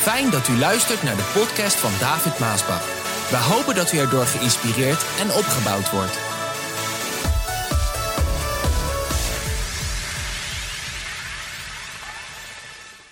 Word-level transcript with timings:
Fijn 0.00 0.30
dat 0.30 0.48
u 0.48 0.58
luistert 0.58 1.02
naar 1.02 1.16
de 1.16 1.30
podcast 1.38 1.76
van 1.76 1.90
David 2.00 2.38
Maasbach. 2.38 2.84
We 3.30 3.36
hopen 3.54 3.74
dat 3.74 3.92
u 3.92 3.98
erdoor 3.98 4.24
geïnspireerd 4.26 5.04
en 5.20 5.26
opgebouwd 5.40 5.90
wordt. 5.90 6.18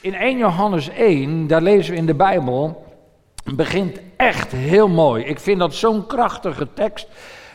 In 0.00 0.14
1 0.14 0.38
Johannes 0.38 0.88
1, 0.88 1.46
daar 1.46 1.62
lezen 1.62 1.92
we 1.92 1.98
in 1.98 2.06
de 2.06 2.14
Bijbel, 2.14 2.84
begint 3.54 4.00
echt 4.16 4.52
heel 4.52 4.88
mooi. 4.88 5.24
Ik 5.24 5.40
vind 5.40 5.58
dat 5.58 5.74
zo'n 5.74 6.06
krachtige 6.06 6.72
tekst. 6.74 7.08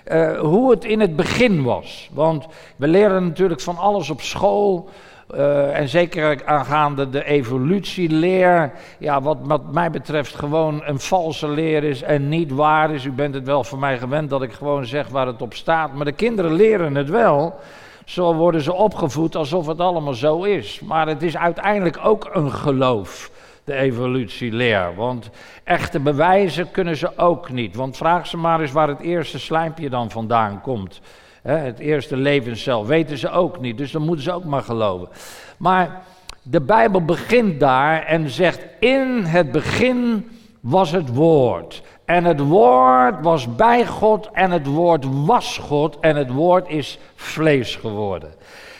eh, 0.03 0.39
hoe 0.39 0.71
het 0.71 0.85
in 0.85 0.99
het 0.99 1.15
begin 1.15 1.63
was. 1.63 2.09
Want 2.13 2.45
we 2.75 2.87
leren 2.87 3.27
natuurlijk 3.27 3.61
van 3.61 3.77
alles 3.77 4.09
op 4.09 4.21
school. 4.21 4.89
Eh, 5.33 5.79
en 5.79 5.89
zeker 5.89 6.45
aangaande 6.45 7.09
de 7.09 7.25
evolutieleer. 7.25 8.71
Ja, 8.97 9.21
wat, 9.21 9.37
wat 9.41 9.71
mij 9.71 9.91
betreft 9.91 10.35
gewoon 10.35 10.81
een 10.85 10.99
valse 10.99 11.47
leer 11.47 11.83
is 11.83 12.01
en 12.01 12.29
niet 12.29 12.51
waar 12.51 12.91
is. 12.91 13.05
U 13.05 13.11
bent 13.11 13.33
het 13.33 13.45
wel 13.45 13.63
van 13.63 13.79
mij 13.79 13.97
gewend 13.97 14.29
dat 14.29 14.41
ik 14.41 14.53
gewoon 14.53 14.85
zeg 14.85 15.07
waar 15.07 15.27
het 15.27 15.41
op 15.41 15.53
staat. 15.53 15.93
Maar 15.93 16.05
de 16.05 16.11
kinderen 16.11 16.53
leren 16.53 16.95
het 16.95 17.09
wel. 17.09 17.59
Zo 18.05 18.33
worden 18.33 18.61
ze 18.61 18.73
opgevoed 18.73 19.35
alsof 19.35 19.67
het 19.67 19.79
allemaal 19.79 20.13
zo 20.13 20.43
is. 20.43 20.79
Maar 20.79 21.07
het 21.07 21.23
is 21.23 21.37
uiteindelijk 21.37 21.99
ook 22.03 22.29
een 22.33 22.51
geloof, 22.51 23.31
de 23.63 23.73
evolutieleer. 23.73 24.95
Want 24.95 25.29
echte 25.63 25.99
bewijzen 25.99 26.71
kunnen 26.71 26.97
ze 26.97 27.17
ook 27.17 27.49
niet. 27.49 27.75
Want 27.75 27.97
vraag 27.97 28.27
ze 28.27 28.37
maar 28.37 28.61
eens 28.61 28.71
waar 28.71 28.87
het 28.87 29.01
eerste 29.01 29.39
slijmpje 29.39 29.89
dan 29.89 30.11
vandaan 30.11 30.61
komt. 30.61 31.01
Het 31.43 31.79
eerste 31.79 32.17
levenscel 32.17 32.85
weten 32.85 33.17
ze 33.17 33.29
ook 33.29 33.59
niet. 33.59 33.77
Dus 33.77 33.91
dan 33.91 34.01
moeten 34.01 34.23
ze 34.23 34.31
ook 34.31 34.43
maar 34.43 34.61
geloven. 34.61 35.09
Maar 35.57 36.01
de 36.41 36.61
Bijbel 36.61 37.05
begint 37.05 37.59
daar 37.59 38.03
en 38.03 38.29
zegt: 38.29 38.65
In 38.79 39.23
het 39.25 39.51
begin 39.51 40.29
was 40.59 40.91
het 40.91 41.15
woord. 41.15 41.81
En 42.05 42.23
het 42.23 42.39
woord 42.39 43.15
was 43.21 43.55
bij 43.55 43.85
God 43.85 44.29
en 44.33 44.51
het 44.51 44.65
woord 44.65 45.05
was 45.25 45.57
God 45.57 45.99
en 45.99 46.15
het 46.15 46.31
woord 46.31 46.69
is 46.69 46.99
vlees 47.15 47.75
geworden. 47.75 48.33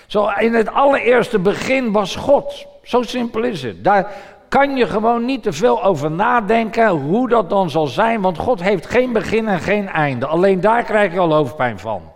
Zo 0.08 0.30
in 0.40 0.54
het 0.54 0.74
allereerste 0.74 1.40
begin 1.40 1.92
was 1.92 2.16
God. 2.16 2.66
Zo 2.84 3.02
simpel 3.02 3.44
is 3.44 3.64
het. 3.64 3.84
Daar 3.84 4.12
kan 4.48 4.76
je 4.76 4.88
gewoon 4.88 5.26
niet 5.26 5.44
te 5.44 5.54
veel 5.54 5.84
over 5.84 6.12
nadenken 6.12 6.88
hoe 6.90 7.30
dat 7.30 7.50
dan 7.50 7.70
zal 7.70 7.88
zijn, 7.88 8.22
want 8.22 8.38
God 8.38 8.62
heeft 8.62 8.86
geen 8.86 9.14
begin 9.14 9.48
en 9.48 9.60
geen 9.60 9.88
einde. 9.88 10.26
Alleen 10.26 10.62
daar 10.62 10.84
krijg 10.84 11.14
je 11.14 11.20
al 11.20 11.34
hoofdpijn 11.34 11.80
van. 11.80 12.13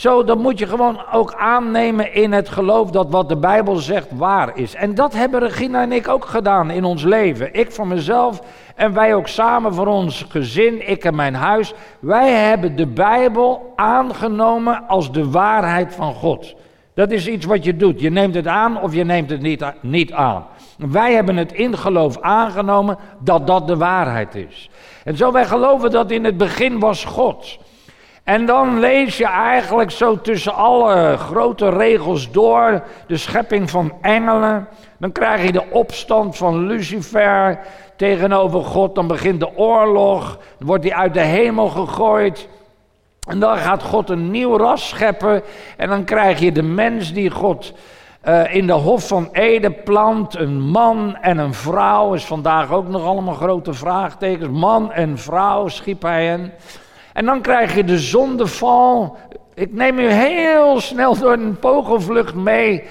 Zo, 0.00 0.24
dan 0.24 0.38
moet 0.38 0.58
je 0.58 0.66
gewoon 0.66 1.00
ook 1.12 1.34
aannemen 1.34 2.14
in 2.14 2.32
het 2.32 2.48
geloof 2.48 2.90
dat 2.90 3.10
wat 3.10 3.28
de 3.28 3.36
Bijbel 3.36 3.76
zegt 3.76 4.08
waar 4.16 4.58
is. 4.58 4.74
En 4.74 4.94
dat 4.94 5.12
hebben 5.12 5.40
Regina 5.40 5.82
en 5.82 5.92
ik 5.92 6.08
ook 6.08 6.24
gedaan 6.24 6.70
in 6.70 6.84
ons 6.84 7.02
leven. 7.02 7.54
Ik 7.54 7.72
voor 7.72 7.86
mezelf 7.86 8.40
en 8.74 8.92
wij 8.92 9.14
ook 9.14 9.28
samen 9.28 9.74
voor 9.74 9.86
ons 9.86 10.26
gezin, 10.28 10.88
ik 10.88 11.04
en 11.04 11.14
mijn 11.14 11.34
huis. 11.34 11.72
Wij 11.98 12.30
hebben 12.30 12.76
de 12.76 12.86
Bijbel 12.86 13.72
aangenomen 13.76 14.88
als 14.88 15.12
de 15.12 15.30
waarheid 15.30 15.94
van 15.94 16.14
God. 16.14 16.54
Dat 16.94 17.10
is 17.10 17.26
iets 17.26 17.46
wat 17.46 17.64
je 17.64 17.76
doet. 17.76 18.00
Je 18.00 18.10
neemt 18.10 18.34
het 18.34 18.46
aan 18.46 18.80
of 18.80 18.94
je 18.94 19.04
neemt 19.04 19.30
het 19.30 19.40
niet, 19.40 19.64
niet 19.80 20.12
aan. 20.12 20.46
Wij 20.78 21.12
hebben 21.12 21.36
het 21.36 21.52
in 21.52 21.78
geloof 21.78 22.20
aangenomen 22.20 22.98
dat 23.18 23.46
dat 23.46 23.66
de 23.66 23.76
waarheid 23.76 24.34
is. 24.34 24.70
En 25.04 25.16
zo 25.16 25.32
wij 25.32 25.46
geloven 25.46 25.90
dat 25.90 26.10
in 26.10 26.24
het 26.24 26.36
begin 26.36 26.78
was 26.78 27.04
God. 27.04 27.58
En 28.30 28.46
dan 28.46 28.78
lees 28.78 29.16
je 29.16 29.26
eigenlijk 29.26 29.90
zo 29.90 30.20
tussen 30.20 30.54
alle 30.54 31.16
grote 31.16 31.68
regels 31.68 32.30
door 32.30 32.82
de 33.06 33.16
schepping 33.16 33.70
van 33.70 33.92
engelen. 34.00 34.68
Dan 34.98 35.12
krijg 35.12 35.42
je 35.42 35.52
de 35.52 35.70
opstand 35.70 36.36
van 36.36 36.66
Lucifer 36.66 37.58
tegenover 37.96 38.64
God. 38.64 38.94
Dan 38.94 39.06
begint 39.06 39.40
de 39.40 39.56
oorlog. 39.56 40.38
Dan 40.58 40.66
wordt 40.66 40.84
hij 40.84 40.94
uit 40.94 41.14
de 41.14 41.20
hemel 41.20 41.68
gegooid. 41.68 42.48
En 43.28 43.40
dan 43.40 43.56
gaat 43.56 43.82
God 43.82 44.10
een 44.10 44.30
nieuw 44.30 44.56
ras 44.56 44.88
scheppen. 44.88 45.42
En 45.76 45.88
dan 45.88 46.04
krijg 46.04 46.40
je 46.40 46.52
de 46.52 46.62
mens 46.62 47.12
die 47.12 47.30
God 47.30 47.72
uh, 48.24 48.54
in 48.54 48.66
de 48.66 48.72
Hof 48.72 49.08
van 49.08 49.28
Eden 49.32 49.82
plant. 49.82 50.36
Een 50.36 50.60
man 50.60 51.16
en 51.16 51.38
een 51.38 51.54
vrouw. 51.54 52.12
Is 52.12 52.24
vandaag 52.24 52.72
ook 52.72 52.88
nog 52.88 53.04
allemaal 53.04 53.34
grote 53.34 53.72
vraagtekens. 53.72 54.58
Man 54.58 54.92
en 54.92 55.18
vrouw 55.18 55.68
schiep 55.68 56.02
hij 56.02 56.26
hen. 56.26 56.52
En 57.20 57.26
dan 57.26 57.40
krijg 57.40 57.74
je 57.74 57.84
de 57.84 57.98
zondeval. 57.98 59.16
Ik 59.54 59.72
neem 59.72 59.98
u 59.98 60.10
heel 60.10 60.80
snel 60.80 61.18
door 61.18 61.32
een 61.32 61.58
pogelvlucht 61.58 62.34
mee 62.34 62.84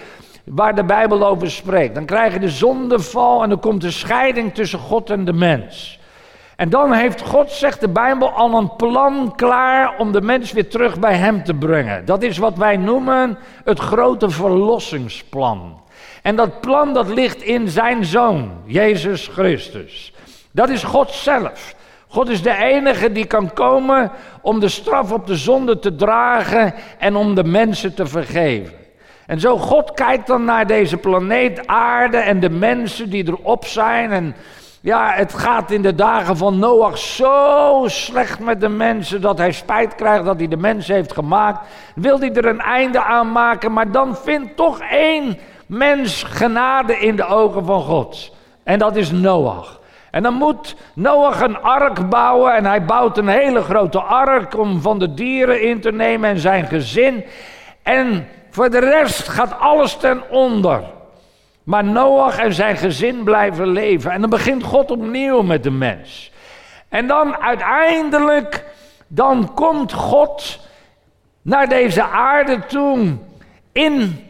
waar 0.45 0.75
de 0.75 0.84
Bijbel 0.84 1.28
over 1.28 1.51
spreekt. 1.51 1.95
Dan 1.95 2.06
krijg 2.06 2.34
je 2.34 2.40
de 2.40 2.50
zondeval 2.50 3.44
en 3.44 3.50
dan 3.50 3.59
komt 3.59 3.81
de 3.81 3.91
scheiding 3.91 4.53
tussen 4.53 4.79
God 4.79 5.09
en 5.09 5.25
de 5.25 5.34
mens. 5.34 6.00
En 6.56 6.69
dan 6.69 6.94
heeft 6.94 7.22
God, 7.22 7.51
zegt 7.51 7.79
de 7.79 7.90
Bijbel, 7.90 8.29
al 8.29 8.57
een 8.57 8.75
plan 8.75 9.35
klaar 9.35 9.97
om 9.97 10.12
de 10.12 10.22
mens 10.22 10.51
weer 10.51 10.69
terug 10.69 11.00
bij 11.00 11.16
hem 11.16 11.44
te 11.44 11.53
brengen. 11.53 12.06
Dat 12.06 12.23
is 12.23 12.38
wat 12.38 12.57
wij 12.57 12.78
noemen 12.78 13.38
het 13.63 13.79
grote 13.79 14.29
verlossingsplan. 14.29 15.81
En 16.22 16.35
dat 16.35 16.61
plan 16.61 16.94
dat 16.94 17.07
ligt 17.07 17.41
in 17.41 17.69
zijn 17.69 18.06
zoon, 18.06 18.51
Jezus 18.66 19.28
Christus. 19.28 20.13
Dat 20.51 20.69
is 20.69 20.84
God 20.84 21.11
zelf. 21.11 21.78
God 22.12 22.30
is 22.30 22.42
de 22.42 22.56
enige 22.56 23.12
die 23.12 23.25
kan 23.25 23.53
komen 23.53 24.12
om 24.42 24.59
de 24.59 24.68
straf 24.70 25.12
op 25.12 25.28
de 25.28 25.36
zonde 25.36 25.80
te 25.80 25.96
dragen 25.96 26.74
en 26.97 27.16
om 27.16 27.36
de 27.36 27.44
mensen 27.44 27.94
te 27.94 28.06
vergeven. 28.06 28.74
En 29.25 29.40
zo 29.40 29.58
God 29.58 29.94
kijkt 29.94 30.28
dan 30.28 30.44
naar 30.44 30.68
deze 30.68 30.97
planeet 30.97 31.68
aarde 31.68 32.18
en 32.18 32.40
de 32.40 32.50
mensen 32.50 33.09
die 33.09 33.28
erop 33.28 33.66
zijn. 33.66 34.12
En 34.12 34.36
ja, 34.81 35.12
het 35.12 35.34
gaat 35.34 35.72
in 35.72 35.81
de 35.81 35.96
dagen 35.96 36.38
van 36.38 36.59
Noach 36.59 36.97
zo 36.97 37.84
slecht 37.88 38.40
met 38.40 38.62
de 38.62 38.70
mensen 38.70 39.22
dat 39.22 39.38
hij 39.38 39.52
spijt 39.52 39.96
krijgt 39.96 40.26
dat 40.26 40.38
hij 40.38 40.47
de 40.47 40.58
mensen 40.58 40.96
heeft 40.96 41.14
gemaakt. 41.14 41.68
Wil 41.96 42.20
hij 42.20 42.34
er 42.34 42.46
een 42.46 42.62
einde 42.62 43.03
aan 43.03 43.31
maken, 43.31 43.74
maar 43.74 43.91
dan 43.91 44.16
vindt 44.16 44.56
toch 44.56 44.80
één 44.80 45.38
mens 45.66 46.24
genade 46.24 47.00
in 47.00 47.16
de 47.16 47.26
ogen 47.26 47.66
van 47.66 47.81
God. 47.81 48.36
En 48.64 48.80
dat 48.80 48.96
is 48.96 49.12
Noach. 49.12 49.78
En 50.12 50.24
dan 50.24 50.34
moet 50.34 50.75
Noach 50.94 51.42
een 51.42 51.62
ark 51.62 52.09
bouwen 52.09 52.53
en 52.53 52.66
hij 52.66 52.86
bouwt 52.86 53.18
een 53.18 53.28
hele 53.28 53.62
grote 53.62 54.00
ark 54.00 54.58
om 54.58 54.81
van 54.81 55.00
de 55.00 55.14
dieren 55.14 55.62
in 55.62 55.81
te 55.81 55.92
nemen 55.92 56.30
en 56.30 56.40
zijn 56.40 56.66
gezin. 56.66 57.25
En 57.84 58.28
voor 58.50 58.70
de 58.70 58.80
rest 58.80 59.28
gaat 59.28 59.59
alles 59.59 59.96
ten 59.96 60.30
onder. 60.30 60.84
Maar 61.64 61.84
Noach 61.84 62.38
en 62.38 62.53
zijn 62.53 62.78
gezin 62.78 63.24
blijven 63.24 63.68
leven. 63.68 64.12
En 64.12 64.22
dan 64.22 64.30
begint 64.30 64.64
God 64.64 64.92
opnieuw 64.92 65.42
met 65.42 65.64
de 65.64 65.72
mens. 65.72 66.31
En 66.90 67.08
dan 67.08 67.38
uiteindelijk, 67.38 68.66
dan 69.08 69.53
komt 69.53 69.94
God 69.94 70.59
naar 71.41 71.70
deze 71.70 72.03
aarde 72.03 72.66
toe 72.66 73.18
in 73.72 74.28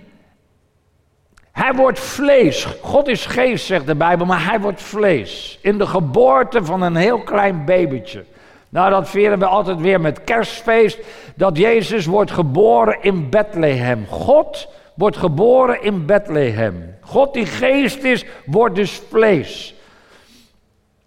hij 1.60 1.74
wordt 1.74 2.00
vlees. 2.00 2.68
God 2.82 3.08
is 3.08 3.26
geest, 3.26 3.66
zegt 3.66 3.86
de 3.86 3.96
Bijbel, 3.96 4.26
maar 4.26 4.46
hij 4.46 4.60
wordt 4.60 4.82
vlees. 4.82 5.60
In 5.62 5.78
de 5.78 5.86
geboorte 5.86 6.66
van 6.66 6.82
een 6.82 6.96
heel 6.96 7.20
klein 7.20 7.66
babytje. 7.66 8.24
Nou, 8.70 8.90
dat 8.90 9.10
vieren 9.10 9.40
we 9.40 9.46
altijd 9.46 9.80
weer 9.80 10.02
met 10.02 10.24
kerstfeest. 10.24 11.00
Dat 11.36 11.58
Jezus 11.58 12.06
wordt 12.06 12.32
geboren 12.32 12.98
in 13.02 13.30
Bethlehem. 13.30 14.06
God 14.10 14.68
wordt 14.94 15.18
geboren 15.18 15.82
in 15.82 16.06
Bethlehem. 16.06 16.96
God 17.02 17.34
die 17.34 17.46
geest 17.46 18.04
is, 18.04 18.26
wordt 18.46 18.76
dus 18.76 19.02
vlees. 19.10 19.76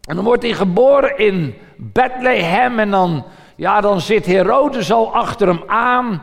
En 0.08 0.14
dan 0.14 0.24
wordt 0.24 0.42
hij 0.42 0.52
geboren 0.52 1.18
in 1.18 1.54
Bethlehem. 1.76 2.78
En 2.78 2.91
dan, 2.91 3.24
ja, 3.56 3.80
dan 3.80 4.00
zit 4.00 4.26
Herodes 4.26 4.92
al 4.92 5.14
achter 5.14 5.48
hem 5.48 5.62
aan. 5.66 6.22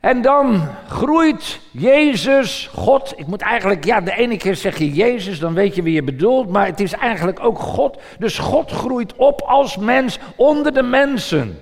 En 0.00 0.22
dan 0.22 0.68
groeit 0.88 1.60
Jezus, 1.70 2.70
God. 2.74 3.12
Ik 3.16 3.26
moet 3.26 3.42
eigenlijk, 3.42 3.84
ja, 3.84 4.00
de 4.00 4.16
ene 4.16 4.36
keer 4.36 4.56
zeg 4.56 4.78
je 4.78 4.92
Jezus, 4.92 5.38
dan 5.38 5.54
weet 5.54 5.74
je 5.74 5.82
wie 5.82 5.94
je 5.94 6.02
bedoelt. 6.02 6.48
Maar 6.48 6.66
het 6.66 6.80
is 6.80 6.92
eigenlijk 6.92 7.44
ook 7.44 7.58
God. 7.58 7.98
Dus 8.18 8.38
God 8.38 8.70
groeit 8.70 9.14
op 9.16 9.40
als 9.40 9.76
mens 9.76 10.18
onder 10.36 10.74
de 10.74 10.82
mensen. 10.82 11.58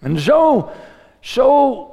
En 0.00 0.18
zo, 0.18 0.68
zo 1.20 1.86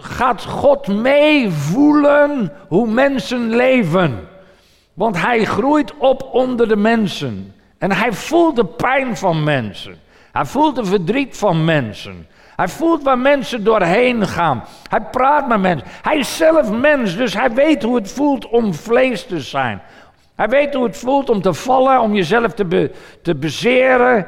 gaat 0.00 0.44
God 0.44 0.86
meevoelen 0.86 2.52
hoe 2.68 2.86
mensen 2.86 3.48
leven. 3.48 4.28
Want 4.94 5.16
hij 5.16 5.44
groeit 5.44 5.96
op 5.98 6.28
onder 6.32 6.68
de 6.68 6.76
mensen. 6.76 7.54
En 7.78 7.92
hij 7.92 8.12
voelt 8.12 8.56
de 8.56 8.64
pijn 8.64 9.16
van 9.16 9.44
mensen. 9.44 9.98
Hij 10.32 10.44
voelt 10.44 10.76
de 10.76 10.84
verdriet 10.84 11.36
van 11.36 11.64
mensen. 11.64 12.26
Hij 12.60 12.68
voelt 12.68 13.02
waar 13.02 13.18
mensen 13.18 13.64
doorheen 13.64 14.26
gaan. 14.26 14.64
Hij 14.88 15.00
praat 15.00 15.48
met 15.48 15.60
mensen. 15.60 15.88
Hij 16.02 16.18
is 16.18 16.36
zelf 16.36 16.70
mens, 16.70 17.16
dus 17.16 17.34
hij 17.34 17.52
weet 17.52 17.82
hoe 17.82 17.96
het 17.96 18.12
voelt 18.12 18.48
om 18.48 18.74
vlees 18.74 19.26
te 19.26 19.40
zijn. 19.40 19.82
Hij 20.34 20.48
weet 20.48 20.74
hoe 20.74 20.84
het 20.84 20.96
voelt 20.96 21.30
om 21.30 21.42
te 21.42 21.54
vallen, 21.54 22.00
om 22.00 22.14
jezelf 22.14 22.52
te, 22.52 22.90
te 23.22 23.34
bezeren. 23.34 24.26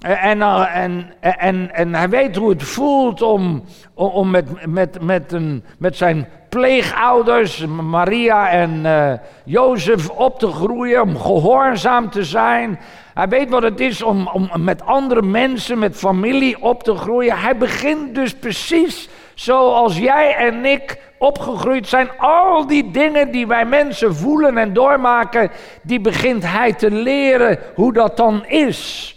En, 0.00 0.42
en, 0.42 1.12
en, 1.20 1.74
en 1.74 1.94
hij 1.94 2.08
weet 2.08 2.36
hoe 2.36 2.50
het 2.50 2.62
voelt 2.62 3.22
om, 3.22 3.64
om 3.94 4.30
met, 4.30 4.66
met, 4.66 5.02
met, 5.02 5.32
een, 5.32 5.64
met 5.78 5.96
zijn 5.96 6.28
pleegouders, 6.52 7.66
Maria 7.66 8.50
en 8.50 8.84
uh, 8.84 9.12
Jozef, 9.44 10.08
op 10.08 10.38
te 10.38 10.46
groeien, 10.46 11.02
om 11.02 11.18
gehoorzaam 11.18 12.10
te 12.10 12.24
zijn. 12.24 12.80
Hij 13.14 13.28
weet 13.28 13.50
wat 13.50 13.62
het 13.62 13.80
is 13.80 14.02
om, 14.02 14.28
om 14.28 14.50
met 14.56 14.82
andere 14.82 15.22
mensen, 15.22 15.78
met 15.78 15.96
familie 15.96 16.62
op 16.62 16.82
te 16.82 16.94
groeien. 16.96 17.38
Hij 17.38 17.56
begint 17.56 18.14
dus 18.14 18.34
precies 18.34 19.08
zoals 19.34 19.98
jij 19.98 20.34
en 20.34 20.64
ik 20.64 21.00
opgegroeid 21.18 21.88
zijn. 21.88 22.10
Al 22.18 22.66
die 22.66 22.90
dingen 22.90 23.30
die 23.30 23.46
wij 23.46 23.64
mensen 23.64 24.14
voelen 24.14 24.58
en 24.58 24.72
doormaken, 24.72 25.50
die 25.82 26.00
begint 26.00 26.44
hij 26.46 26.72
te 26.72 26.90
leren 26.90 27.58
hoe 27.74 27.92
dat 27.92 28.16
dan 28.16 28.46
is. 28.46 29.10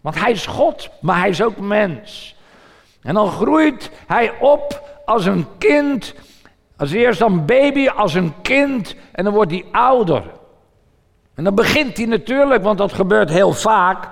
Want 0.00 0.20
hij 0.20 0.30
is 0.30 0.46
God, 0.46 0.90
maar 1.00 1.18
hij 1.18 1.28
is 1.28 1.42
ook 1.42 1.58
mens. 1.58 2.36
En 3.02 3.14
dan 3.14 3.28
groeit 3.28 3.90
hij 4.06 4.32
op 4.40 4.82
als 5.04 5.26
een 5.26 5.46
kind. 5.58 6.14
Als 6.78 6.92
eerst 6.92 7.18
dan 7.18 7.46
baby, 7.46 7.88
als 7.88 8.14
een 8.14 8.32
kind. 8.42 8.94
En 9.12 9.24
dan 9.24 9.32
wordt 9.32 9.50
hij 9.50 9.64
ouder. 9.72 10.22
En 11.34 11.44
dan 11.44 11.54
begint 11.54 11.96
hij 11.96 12.06
natuurlijk, 12.06 12.62
want 12.62 12.78
dat 12.78 12.92
gebeurt 12.92 13.30
heel 13.30 13.52
vaak. 13.52 14.08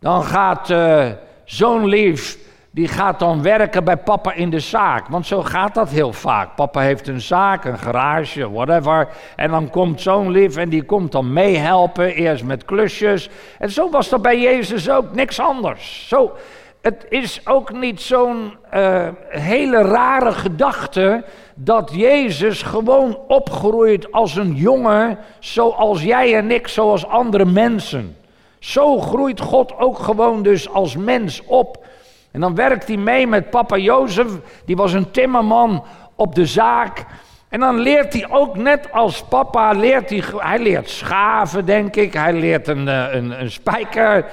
Dan 0.00 0.24
gaat 0.24 0.70
uh, 0.70 1.06
zo'n 1.44 1.86
lief 1.86 2.38
die 2.70 2.88
gaat 2.88 3.18
dan 3.18 3.42
werken 3.42 3.84
bij 3.84 3.96
papa 3.96 4.32
in 4.32 4.50
de 4.50 4.60
zaak. 4.60 5.08
Want 5.08 5.26
zo 5.26 5.42
gaat 5.42 5.74
dat 5.74 5.88
heel 5.88 6.12
vaak. 6.12 6.54
Papa 6.54 6.80
heeft 6.80 7.08
een 7.08 7.20
zaak, 7.20 7.64
een 7.64 7.78
garage, 7.78 8.50
whatever. 8.50 9.08
En 9.36 9.50
dan 9.50 9.70
komt 9.70 10.00
zo'n 10.00 10.30
lief 10.30 10.56
en 10.56 10.68
die 10.68 10.82
komt 10.82 11.12
dan 11.12 11.32
meehelpen, 11.32 12.14
eerst 12.14 12.44
met 12.44 12.64
klusjes. 12.64 13.30
En 13.58 13.70
zo 13.70 13.90
was 13.90 14.08
dat 14.08 14.22
bij 14.22 14.40
Jezus 14.40 14.90
ook, 14.90 15.14
niks 15.14 15.40
anders. 15.40 16.08
Zo, 16.08 16.32
het 16.80 17.06
is 17.08 17.46
ook 17.46 17.72
niet 17.72 18.00
zo'n 18.00 18.52
uh, 18.74 19.08
hele 19.28 19.82
rare 19.82 20.32
gedachte 20.32 21.24
dat 21.54 21.90
Jezus 21.94 22.62
gewoon 22.62 23.18
opgroeit 23.28 24.12
als 24.12 24.36
een 24.36 24.54
jongen, 24.54 25.18
zoals 25.38 26.02
jij 26.02 26.34
en 26.36 26.50
ik, 26.50 26.68
zoals 26.68 27.06
andere 27.06 27.44
mensen. 27.44 28.16
Zo 28.58 29.00
groeit 29.00 29.40
God 29.40 29.78
ook 29.78 29.98
gewoon 29.98 30.42
dus 30.42 30.68
als 30.68 30.96
mens 30.96 31.42
op. 31.46 31.86
En 32.30 32.40
dan 32.40 32.54
werkt 32.54 32.88
hij 32.88 32.96
mee 32.96 33.26
met 33.26 33.50
papa 33.50 33.76
Jozef, 33.76 34.26
die 34.64 34.76
was 34.76 34.92
een 34.92 35.10
timmerman 35.10 35.84
op 36.14 36.34
de 36.34 36.46
zaak. 36.46 37.04
En 37.48 37.60
dan 37.60 37.78
leert 37.78 38.12
hij 38.12 38.26
ook 38.30 38.56
net 38.56 38.92
als 38.92 39.22
papa, 39.22 39.72
leert 39.72 40.10
hij, 40.10 40.22
hij 40.36 40.58
leert 40.58 40.88
schaven 40.88 41.64
denk 41.64 41.96
ik, 41.96 42.12
hij 42.12 42.32
leert 42.32 42.68
een, 42.68 42.88
eh, 42.88 43.14
een, 43.14 43.40
een 43.40 43.50
spijker 43.50 44.24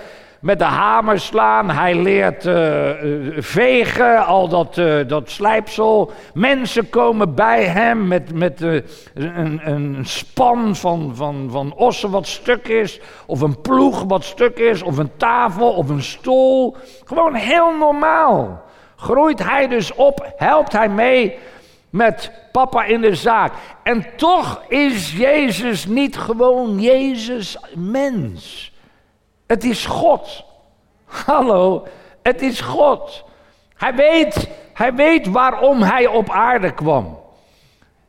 met 0.45 0.59
de 0.59 0.65
hamer 0.65 1.19
slaan. 1.19 1.69
Hij 1.69 1.95
leert 1.95 2.45
uh, 2.45 2.89
vegen, 3.37 4.25
al 4.25 4.47
dat, 4.47 4.77
uh, 4.77 5.07
dat 5.07 5.29
slijpsel. 5.29 6.11
Mensen 6.33 6.89
komen 6.89 7.35
bij 7.35 7.63
hem 7.63 8.07
met, 8.07 8.33
met 8.33 8.61
uh, 8.61 8.81
een, 9.13 9.59
een 9.63 10.05
span 10.05 10.75
van, 10.75 11.11
van, 11.15 11.47
van 11.51 11.73
ossen 11.73 12.11
wat 12.11 12.27
stuk 12.27 12.67
is. 12.67 12.99
Of 13.25 13.41
een 13.41 13.61
ploeg 13.61 14.03
wat 14.03 14.23
stuk 14.23 14.57
is. 14.57 14.81
Of 14.81 14.97
een 14.97 15.11
tafel 15.17 15.71
of 15.71 15.89
een 15.89 16.03
stoel. 16.03 16.75
Gewoon 17.05 17.33
heel 17.33 17.77
normaal. 17.77 18.63
Groeit 18.95 19.43
hij 19.43 19.67
dus 19.67 19.93
op, 19.93 20.33
helpt 20.35 20.71
hij 20.71 20.89
mee 20.89 21.37
met 21.89 22.31
papa 22.51 22.83
in 22.83 23.01
de 23.01 23.15
zaak. 23.15 23.53
En 23.83 24.05
toch 24.17 24.63
is 24.67 25.17
Jezus 25.17 25.85
niet 25.85 26.17
gewoon 26.17 26.79
Jezus 26.79 27.57
mens. 27.75 28.73
Het 29.47 29.63
is 29.63 29.85
God. 29.85 30.45
Hallo, 31.05 31.87
het 32.21 32.41
is 32.41 32.61
God. 32.61 33.23
Hij 33.77 33.95
weet, 33.95 34.49
hij 34.73 34.93
weet 34.93 35.27
waarom 35.27 35.81
hij 35.81 36.07
op 36.07 36.29
aarde 36.29 36.71
kwam. 36.71 37.19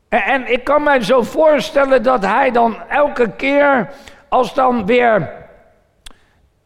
En, 0.09 0.23
en 0.23 0.53
ik 0.53 0.65
kan 0.65 0.83
mij 0.83 1.03
zo 1.03 1.23
voorstellen 1.23 2.03
dat 2.03 2.25
hij 2.25 2.50
dan 2.50 2.77
elke 2.88 3.31
keer, 3.31 3.91
als 4.29 4.55
dan 4.55 4.87
weer 4.87 5.44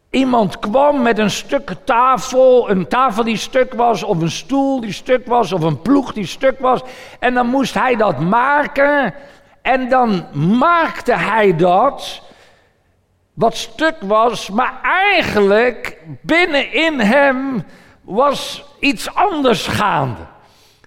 iemand 0.09 0.59
kwam 0.59 1.01
met 1.01 1.17
een 1.17 1.29
stuk 1.29 1.73
tafel, 1.83 2.69
een 2.69 2.87
tafel 2.87 3.23
die 3.23 3.37
stuk 3.37 3.73
was, 3.73 4.03
of 4.03 4.21
een 4.21 4.31
stoel 4.31 4.81
die 4.81 4.91
stuk 4.91 5.27
was, 5.27 5.53
of 5.53 5.61
een 5.61 5.81
ploeg 5.81 6.13
die 6.13 6.25
stuk 6.25 6.59
was, 6.59 6.81
en 7.19 7.33
dan 7.33 7.47
moest 7.47 7.73
hij 7.73 7.95
dat 7.95 8.19
maken, 8.19 9.13
en 9.61 9.89
dan 9.89 10.25
maakte 10.33 11.15
hij 11.15 11.55
dat 11.55 12.21
wat 13.41 13.55
stuk 13.57 13.95
was, 13.99 14.49
maar 14.49 14.73
eigenlijk 14.83 15.97
binnenin 16.21 16.99
hem 16.99 17.65
was 18.01 18.63
iets 18.79 19.15
anders 19.15 19.67
gaande. 19.67 20.21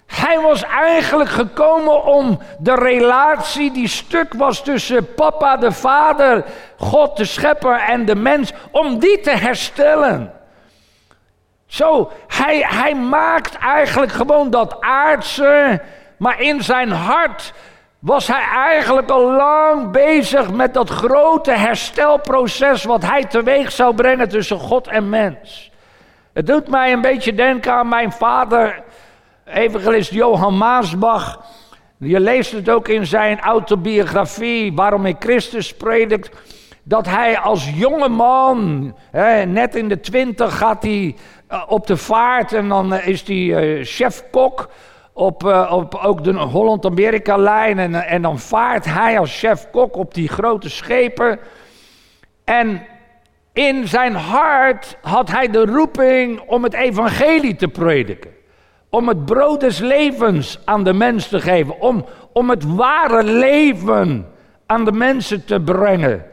Hij 0.05 0.39
was 0.39 0.63
eigenlijk 0.63 1.29
gekomen 1.29 2.03
om 2.03 2.39
de 2.59 2.75
relatie 2.75 3.71
die 3.71 3.87
stuk 3.87 4.33
was 4.33 4.63
tussen 4.63 5.13
papa 5.13 5.57
de 5.57 5.71
vader, 5.71 6.43
God 6.77 7.17
de 7.17 7.25
schepper 7.25 7.79
en 7.79 8.05
de 8.05 8.15
mens, 8.15 8.51
om 8.71 8.99
die 8.99 9.19
te 9.19 9.31
herstellen. 9.31 10.33
Zo, 11.65 12.11
hij, 12.27 12.65
hij 12.67 12.95
maakt 12.95 13.57
eigenlijk 13.57 14.11
gewoon 14.11 14.49
dat 14.49 14.81
aardse, 14.81 15.81
maar 16.17 16.41
in 16.41 16.63
zijn 16.63 16.91
hart 16.91 17.53
was 18.05 18.27
hij 18.27 18.43
eigenlijk 18.53 19.09
al 19.09 19.31
lang 19.31 19.91
bezig 19.91 20.51
met 20.51 20.73
dat 20.73 20.89
grote 20.89 21.51
herstelproces 21.51 22.83
wat 22.83 23.05
hij 23.05 23.23
teweeg 23.23 23.71
zou 23.71 23.95
brengen 23.95 24.29
tussen 24.29 24.59
God 24.59 24.87
en 24.87 25.09
mens. 25.09 25.71
Het 26.33 26.47
doet 26.47 26.67
mij 26.67 26.91
een 26.91 27.01
beetje 27.01 27.33
denken 27.33 27.73
aan 27.73 27.87
mijn 27.87 28.11
vader, 28.11 28.83
evangelist 29.45 30.11
Johan 30.11 30.57
Maasbach. 30.57 31.45
Je 31.97 32.19
leest 32.19 32.51
het 32.51 32.69
ook 32.69 32.87
in 32.87 33.05
zijn 33.05 33.39
autobiografie, 33.39 34.73
Waarom 34.73 35.05
ik 35.05 35.15
Christus 35.19 35.73
predikt. 35.73 36.29
Dat 36.83 37.05
hij 37.05 37.39
als 37.39 37.69
jonge 37.73 38.09
man, 38.09 38.93
hè, 39.11 39.45
net 39.45 39.75
in 39.75 39.87
de 39.87 39.99
twintig, 39.99 40.57
gaat 40.57 40.83
hij 40.83 41.15
eh, 41.47 41.63
op 41.67 41.87
de 41.87 41.97
vaart 41.97 42.53
en 42.53 42.69
dan 42.69 42.93
eh, 42.93 43.07
is 43.07 43.27
hij 43.27 43.35
uh, 43.35 43.85
chef-kok 43.85 44.69
op, 45.17 45.43
uh, 45.43 45.71
op 45.71 45.95
ook 45.95 46.23
de 46.23 46.33
Holland-Amerika-lijn. 46.33 47.79
En, 47.79 47.93
en 47.93 48.21
dan 48.21 48.39
vaart 48.39 48.85
hij 48.85 49.19
als 49.19 49.39
chef-kok 49.39 49.95
op 49.95 50.13
die 50.13 50.29
grote 50.29 50.69
schepen. 50.69 51.39
En 52.43 52.85
in 53.53 53.87
zijn 53.87 54.15
hart 54.15 54.97
had 55.01 55.31
hij 55.31 55.47
de 55.47 55.65
roeping 55.65 56.39
om 56.39 56.63
het 56.63 56.73
evangelie 56.73 57.55
te 57.55 57.67
prediken. 57.67 58.31
Om 58.89 59.07
het 59.07 59.25
brood 59.25 59.59
des 59.59 59.79
levens 59.79 60.59
aan 60.65 60.83
de 60.83 60.93
mens 60.93 61.27
te 61.27 61.39
geven. 61.39 61.79
Om, 61.79 62.05
om 62.33 62.49
het 62.49 62.75
ware 62.75 63.23
leven 63.23 64.31
aan 64.65 64.85
de 64.85 64.91
mensen 64.91 65.45
te 65.45 65.61
brengen. 65.61 66.25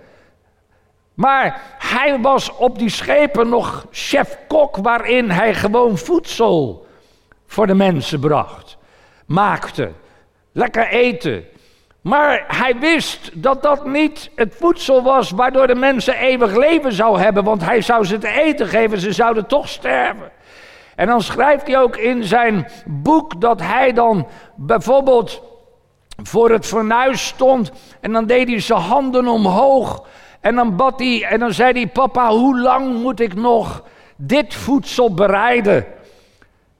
Maar 1.15 1.61
hij 1.79 2.21
was 2.21 2.57
op 2.57 2.79
die 2.79 2.89
schepen 2.89 3.49
nog 3.49 3.87
chef-kok, 3.91 4.77
waarin 4.77 5.31
hij 5.31 5.55
gewoon 5.55 5.99
voedsel 5.99 6.87
voor 7.53 7.67
de 7.67 7.75
mensen 7.75 8.21
bracht, 8.21 8.77
maakte, 9.27 9.91
lekker 10.53 10.89
eten. 10.89 11.45
Maar 12.01 12.45
hij 12.47 12.79
wist 12.79 13.31
dat 13.35 13.63
dat 13.63 13.87
niet 13.87 14.31
het 14.35 14.55
voedsel 14.59 15.03
was 15.03 15.31
waardoor 15.31 15.67
de 15.67 15.75
mensen 15.75 16.17
eeuwig 16.17 16.57
leven 16.57 16.93
zou 16.93 17.21
hebben, 17.21 17.45
want 17.45 17.65
hij 17.65 17.81
zou 17.81 18.05
ze 18.05 18.19
te 18.19 18.29
eten 18.29 18.67
geven, 18.67 19.01
ze 19.01 19.13
zouden 19.13 19.47
toch 19.47 19.69
sterven. 19.69 20.31
En 20.97 21.07
dan 21.07 21.23
schrijft 21.23 21.67
hij 21.67 21.81
ook 21.81 21.97
in 21.97 22.25
zijn 22.25 22.69
boek 22.87 23.41
dat 23.41 23.61
hij 23.61 23.93
dan 23.93 24.29
bijvoorbeeld 24.57 25.43
voor 26.23 26.51
het 26.51 26.67
fornuis 26.67 27.27
stond 27.27 27.73
en 28.01 28.13
dan 28.13 28.27
deed 28.27 28.49
hij 28.49 28.61
zijn 28.61 28.81
handen 28.81 29.27
omhoog 29.29 30.07
en 30.41 30.55
dan 30.55 30.77
bad 30.77 30.99
hij 30.99 31.25
en 31.25 31.39
dan 31.39 31.53
zei 31.53 31.73
hij: 31.73 31.87
Papa, 31.87 32.31
hoe 32.31 32.61
lang 32.61 33.03
moet 33.03 33.21
ik 33.21 33.35
nog 33.35 33.85
dit 34.17 34.55
voedsel 34.55 35.15
bereiden? 35.15 35.87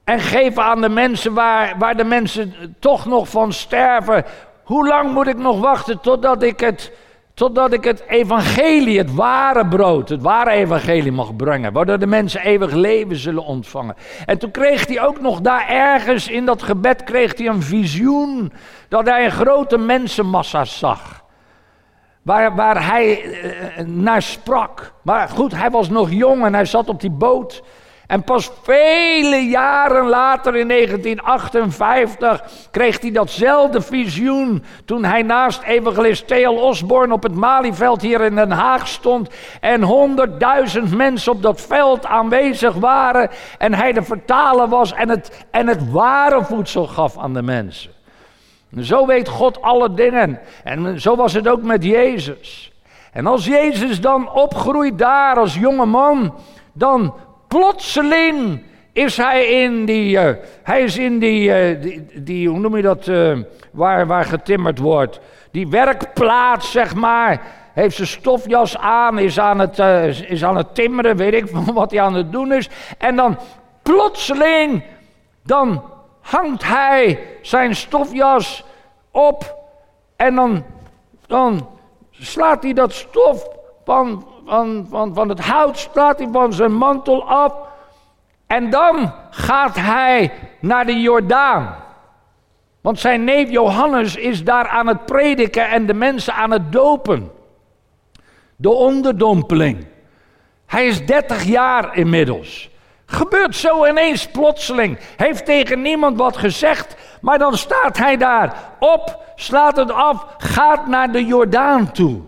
En 0.03 0.19
geven 0.19 0.63
aan 0.63 0.81
de 0.81 0.89
mensen 0.89 1.33
waar, 1.33 1.75
waar 1.77 1.97
de 1.97 2.03
mensen 2.03 2.75
toch 2.79 3.05
nog 3.05 3.29
van 3.29 3.53
sterven. 3.53 4.25
Hoe 4.63 4.87
lang 4.87 5.13
moet 5.13 5.27
ik 5.27 5.37
nog 5.37 5.59
wachten 5.59 5.99
totdat 5.99 6.43
ik 6.43 6.59
het, 6.59 6.91
totdat 7.33 7.73
ik 7.73 7.83
het 7.83 8.03
evangelie, 8.07 8.97
het 8.97 9.13
ware 9.13 9.67
brood, 9.67 10.09
het 10.09 10.21
ware 10.21 10.49
evangelie 10.49 11.11
mag 11.11 11.35
brengen. 11.35 11.73
Waardoor 11.73 11.99
de 11.99 12.07
mensen 12.07 12.41
eeuwig 12.41 12.71
leven 12.71 13.15
zullen 13.15 13.43
ontvangen. 13.43 13.95
En 14.25 14.37
toen 14.37 14.51
kreeg 14.51 14.87
hij 14.87 15.01
ook 15.01 15.21
nog 15.21 15.41
daar 15.41 15.67
ergens 15.69 16.27
in 16.27 16.45
dat 16.45 16.63
gebed 16.63 17.03
kreeg 17.03 17.37
hij 17.37 17.47
een 17.47 17.61
visioen. 17.61 18.53
Dat 18.87 19.05
hij 19.05 19.25
een 19.25 19.31
grote 19.31 19.77
mensenmassa 19.77 20.65
zag. 20.65 21.23
Waar, 22.21 22.55
waar 22.55 22.87
hij 22.87 23.21
eh, 23.21 23.85
naar 23.85 24.21
sprak. 24.21 24.93
Maar 25.01 25.29
goed, 25.29 25.55
hij 25.55 25.69
was 25.69 25.89
nog 25.89 26.11
jong 26.11 26.45
en 26.45 26.53
hij 26.53 26.65
zat 26.65 26.89
op 26.89 27.01
die 27.01 27.11
boot. 27.11 27.63
En 28.13 28.23
pas 28.23 28.51
vele 28.61 29.49
jaren 29.49 30.07
later, 30.07 30.55
in 30.55 30.67
1958, 30.67 32.43
kreeg 32.71 33.01
hij 33.01 33.11
datzelfde 33.11 33.81
visioen. 33.81 34.63
Toen 34.85 35.03
hij 35.03 35.21
naast 35.21 35.61
evangelist 35.61 36.27
Theo 36.27 36.53
Osborne 36.53 37.13
op 37.13 37.23
het 37.23 37.35
Malieveld 37.35 38.01
hier 38.01 38.21
in 38.21 38.35
Den 38.35 38.51
Haag 38.51 38.87
stond. 38.87 39.29
En 39.59 39.81
honderdduizend 39.81 40.95
mensen 40.95 41.31
op 41.31 41.41
dat 41.41 41.61
veld 41.61 42.05
aanwezig 42.05 42.73
waren. 42.73 43.29
En 43.57 43.73
hij 43.73 43.93
de 43.93 44.03
vertaler 44.03 44.67
was 44.67 44.93
en 44.93 45.09
het, 45.09 45.45
en 45.51 45.67
het 45.67 45.91
ware 45.91 46.43
voedsel 46.43 46.87
gaf 46.87 47.17
aan 47.17 47.33
de 47.33 47.41
mensen. 47.41 47.91
Zo 48.79 49.05
weet 49.05 49.27
God 49.27 49.61
alle 49.61 49.93
dingen. 49.93 50.39
En 50.63 51.01
zo 51.01 51.15
was 51.15 51.33
het 51.33 51.47
ook 51.47 51.61
met 51.61 51.83
Jezus. 51.83 52.71
En 53.11 53.27
als 53.27 53.45
Jezus 53.45 54.01
dan 54.01 54.31
opgroeit 54.31 54.97
daar 54.97 55.35
als 55.35 55.55
jonge 55.55 55.85
man, 55.85 56.33
dan 56.73 57.13
plotseling 57.53 58.63
is 58.93 59.17
hij 59.17 59.45
in 59.45 59.85
die, 59.85 60.17
uh, 60.17 60.29
hij 60.63 60.83
is 60.83 60.97
in 60.97 61.19
die, 61.19 61.71
uh, 61.73 61.81
die, 61.81 62.05
die, 62.23 62.49
hoe 62.49 62.59
noem 62.59 62.75
je 62.75 62.81
dat, 62.81 63.07
uh, 63.07 63.37
waar, 63.71 64.07
waar 64.07 64.25
getimmerd 64.25 64.79
wordt. 64.79 65.19
Die 65.51 65.67
werkplaats, 65.67 66.71
zeg 66.71 66.95
maar. 66.95 67.41
Heeft 67.73 67.95
zijn 67.95 68.07
stofjas 68.07 68.77
aan, 68.77 69.19
is 69.19 69.39
aan 69.39 69.59
het, 69.59 69.79
is 70.27 70.43
aan 70.43 70.57
het 70.57 70.75
timmeren, 70.75 71.15
weet 71.15 71.33
ik 71.33 71.49
wat 71.73 71.91
hij 71.91 72.01
aan 72.01 72.13
het 72.13 72.31
doen 72.31 72.53
is. 72.53 72.69
En 72.97 73.15
dan 73.15 73.37
plotseling, 73.81 74.83
dan 75.43 75.83
hangt 76.21 76.63
hij 76.63 77.19
zijn 77.41 77.75
stofjas 77.75 78.63
op 79.11 79.55
en 80.15 80.35
dan, 80.35 80.63
dan 81.27 81.67
slaat 82.11 82.63
hij 82.63 82.73
dat 82.73 82.93
stof 82.93 83.47
van, 83.85 84.25
van, 84.45 84.87
van, 84.89 85.13
van 85.13 85.29
het 85.29 85.39
hout, 85.39 85.77
slaat 85.77 86.19
hij 86.19 86.27
van 86.31 86.53
zijn 86.53 86.73
mantel 86.73 87.29
af. 87.29 87.53
En 88.47 88.69
dan 88.69 89.13
gaat 89.29 89.75
hij 89.75 90.31
naar 90.59 90.85
de 90.85 91.01
Jordaan. 91.01 91.75
Want 92.81 92.99
zijn 92.99 93.23
neef 93.23 93.49
Johannes 93.49 94.15
is 94.15 94.43
daar 94.43 94.67
aan 94.67 94.87
het 94.87 95.05
prediken 95.05 95.69
en 95.69 95.85
de 95.85 95.93
mensen 95.93 96.33
aan 96.33 96.51
het 96.51 96.71
dopen. 96.71 97.31
De 98.55 98.69
onderdompeling. 98.69 99.85
Hij 100.65 100.85
is 100.85 101.05
30 101.05 101.43
jaar 101.43 101.97
inmiddels. 101.97 102.69
Gebeurt 103.05 103.55
zo 103.55 103.85
ineens 103.85 104.27
plotseling. 104.27 104.99
Heeft 105.17 105.45
tegen 105.45 105.81
niemand 105.81 106.17
wat 106.17 106.37
gezegd. 106.37 106.95
Maar 107.21 107.39
dan 107.39 107.57
staat 107.57 107.97
hij 107.97 108.17
daar 108.17 108.55
op, 108.79 109.23
slaat 109.35 109.75
het 109.75 109.91
af, 109.91 110.25
gaat 110.37 110.87
naar 110.87 111.11
de 111.11 111.25
Jordaan 111.25 111.91
toe. 111.91 112.21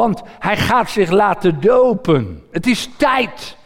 Want 0.00 0.22
hij 0.38 0.56
gaat 0.56 0.90
zich 0.90 1.10
laten 1.10 1.60
dopen. 1.60 2.42
Het 2.50 2.66
is 2.66 2.90
tijd. 2.96 3.56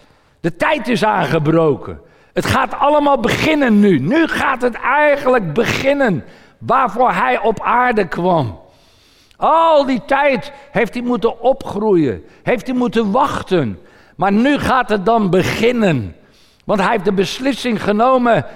De 0.41 0.57
tijd 0.57 0.89
is 0.89 1.05
aangebroken. 1.05 2.01
Het 2.33 2.47
gaat 2.47 2.75
allemaal 2.75 3.21
beginnen 3.21 3.81
nu. 3.81 3.99
Nu 3.99 4.27
gaat 4.27 4.63
het 4.63 4.75
eigenlijk 4.75 5.53
beginnen 5.53 6.25
waarvoor 6.59 7.13
hij 7.13 7.41
op 7.41 7.61
aarde 7.61 8.09
kwam. 8.09 8.61
Al 9.37 9.87
die 9.87 10.03
tijd 10.07 10.53
heeft 10.71 10.95
hij 10.95 11.03
moeten 11.03 11.41
opgroeien, 11.41 12.25
heeft 12.43 12.67
hij 12.67 12.77
moeten 12.77 13.11
wachten. 13.11 13.79
Maar 14.17 14.33
nu 14.33 14.59
gaat 14.59 14.89
het 14.89 15.05
dan 15.07 15.31
beginnen. 15.31 16.17
Want 16.65 16.81
hij 16.81 16.91
heeft 16.91 17.05
de 17.05 17.13
beslissing 17.13 17.83
genomen 17.83 18.47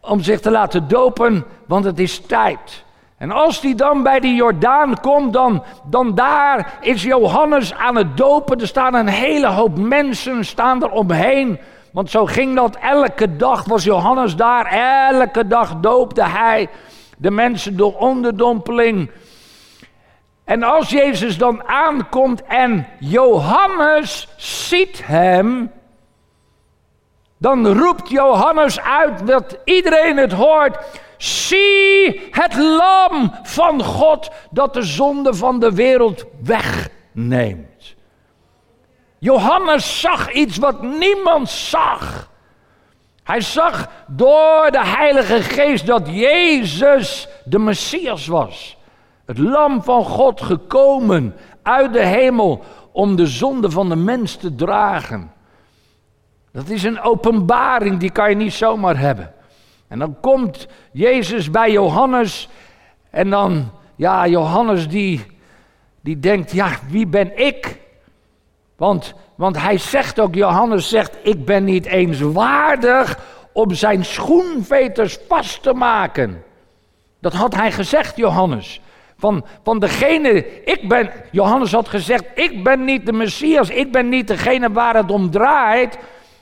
om 0.00 0.22
zich 0.22 0.40
te 0.40 0.50
laten 0.50 0.88
dopen, 0.88 1.44
want 1.66 1.84
het 1.84 1.98
is 1.98 2.18
tijd. 2.18 2.84
En 3.22 3.30
als 3.30 3.60
hij 3.60 3.74
dan 3.74 4.02
bij 4.02 4.20
de 4.20 4.34
Jordaan 4.34 5.00
komt, 5.00 5.32
dan, 5.32 5.64
dan 5.84 6.14
daar 6.14 6.78
is 6.80 7.02
Johannes 7.02 7.74
aan 7.74 7.96
het 7.96 8.16
dopen. 8.16 8.60
Er 8.60 8.66
staan 8.66 8.94
een 8.94 9.08
hele 9.08 9.46
hoop 9.46 9.78
mensen 9.78 10.44
staan 10.44 10.82
er 10.82 10.90
omheen. 10.90 11.60
Want 11.92 12.10
zo 12.10 12.26
ging 12.26 12.56
dat 12.56 12.76
elke 12.76 13.36
dag, 13.36 13.64
was 13.64 13.84
Johannes 13.84 14.36
daar. 14.36 14.66
Elke 15.10 15.46
dag 15.46 15.76
doopte 15.76 16.22
hij 16.22 16.68
de 17.16 17.30
mensen 17.30 17.76
door 17.76 17.96
onderdompeling. 17.96 19.10
En 20.44 20.62
als 20.62 20.90
Jezus 20.90 21.38
dan 21.38 21.68
aankomt 21.68 22.42
en 22.42 22.86
Johannes 22.98 24.28
ziet 24.36 25.06
hem, 25.06 25.70
dan 27.38 27.66
roept 27.66 28.08
Johannes 28.08 28.80
uit 28.80 29.26
dat 29.26 29.58
iedereen 29.64 30.16
het 30.16 30.32
hoort. 30.32 30.78
Zie 31.22 32.20
het 32.30 32.56
lam 32.56 33.32
van 33.42 33.82
God 33.82 34.30
dat 34.50 34.74
de 34.74 34.82
zonde 34.82 35.34
van 35.34 35.60
de 35.60 35.72
wereld 35.72 36.24
wegneemt. 36.42 37.94
Johannes 39.18 40.00
zag 40.00 40.32
iets 40.32 40.56
wat 40.56 40.82
niemand 40.82 41.48
zag. 41.48 42.30
Hij 43.22 43.40
zag 43.40 43.88
door 44.06 44.68
de 44.70 44.86
Heilige 44.86 45.42
Geest 45.42 45.86
dat 45.86 46.08
Jezus 46.08 47.28
de 47.44 47.58
Messias 47.58 48.26
was. 48.26 48.76
Het 49.26 49.38
lam 49.38 49.82
van 49.82 50.04
God 50.04 50.42
gekomen 50.42 51.36
uit 51.62 51.92
de 51.92 52.04
hemel 52.04 52.64
om 52.92 53.16
de 53.16 53.26
zonde 53.26 53.70
van 53.70 53.88
de 53.88 53.96
mens 53.96 54.36
te 54.36 54.54
dragen. 54.54 55.32
Dat 56.52 56.68
is 56.68 56.82
een 56.82 57.00
openbaring, 57.00 57.98
die 57.98 58.10
kan 58.10 58.28
je 58.28 58.36
niet 58.36 58.52
zomaar 58.52 58.98
hebben. 58.98 59.34
En 59.92 59.98
dan 59.98 60.16
komt 60.20 60.66
Jezus 60.92 61.50
bij 61.50 61.70
Johannes 61.70 62.48
en 63.10 63.30
dan, 63.30 63.70
ja, 63.96 64.26
Johannes 64.26 64.88
die, 64.88 65.26
die 66.00 66.18
denkt, 66.18 66.52
ja, 66.52 66.70
wie 66.88 67.06
ben 67.06 67.38
ik? 67.38 67.78
Want, 68.76 69.14
want 69.34 69.62
hij 69.62 69.78
zegt 69.78 70.20
ook, 70.20 70.34
Johannes 70.34 70.88
zegt, 70.88 71.16
ik 71.22 71.44
ben 71.44 71.64
niet 71.64 71.86
eens 71.86 72.20
waardig 72.20 73.18
om 73.52 73.74
zijn 73.74 74.04
schoenveters 74.04 75.18
vast 75.28 75.62
te 75.62 75.72
maken. 75.72 76.42
Dat 77.20 77.32
had 77.32 77.54
hij 77.54 77.72
gezegd, 77.72 78.16
Johannes. 78.16 78.80
Van, 79.18 79.44
van 79.62 79.78
degene, 79.78 80.62
ik 80.64 80.88
ben, 80.88 81.10
Johannes 81.30 81.72
had 81.72 81.88
gezegd, 81.88 82.24
ik 82.34 82.64
ben 82.64 82.84
niet 82.84 83.06
de 83.06 83.12
Messias, 83.12 83.68
ik 83.68 83.92
ben 83.92 84.08
niet 84.08 84.28
degene 84.28 84.72
waar 84.72 84.96
het 84.96 85.10
om 85.10 85.30
draait. 85.30 85.98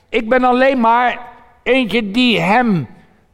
Ik 0.09 0.29
ben 0.29 0.43
alleen 0.43 0.79
maar 0.79 1.19
eentje 1.63 2.11
die 2.11 2.39
hem, 2.39 2.87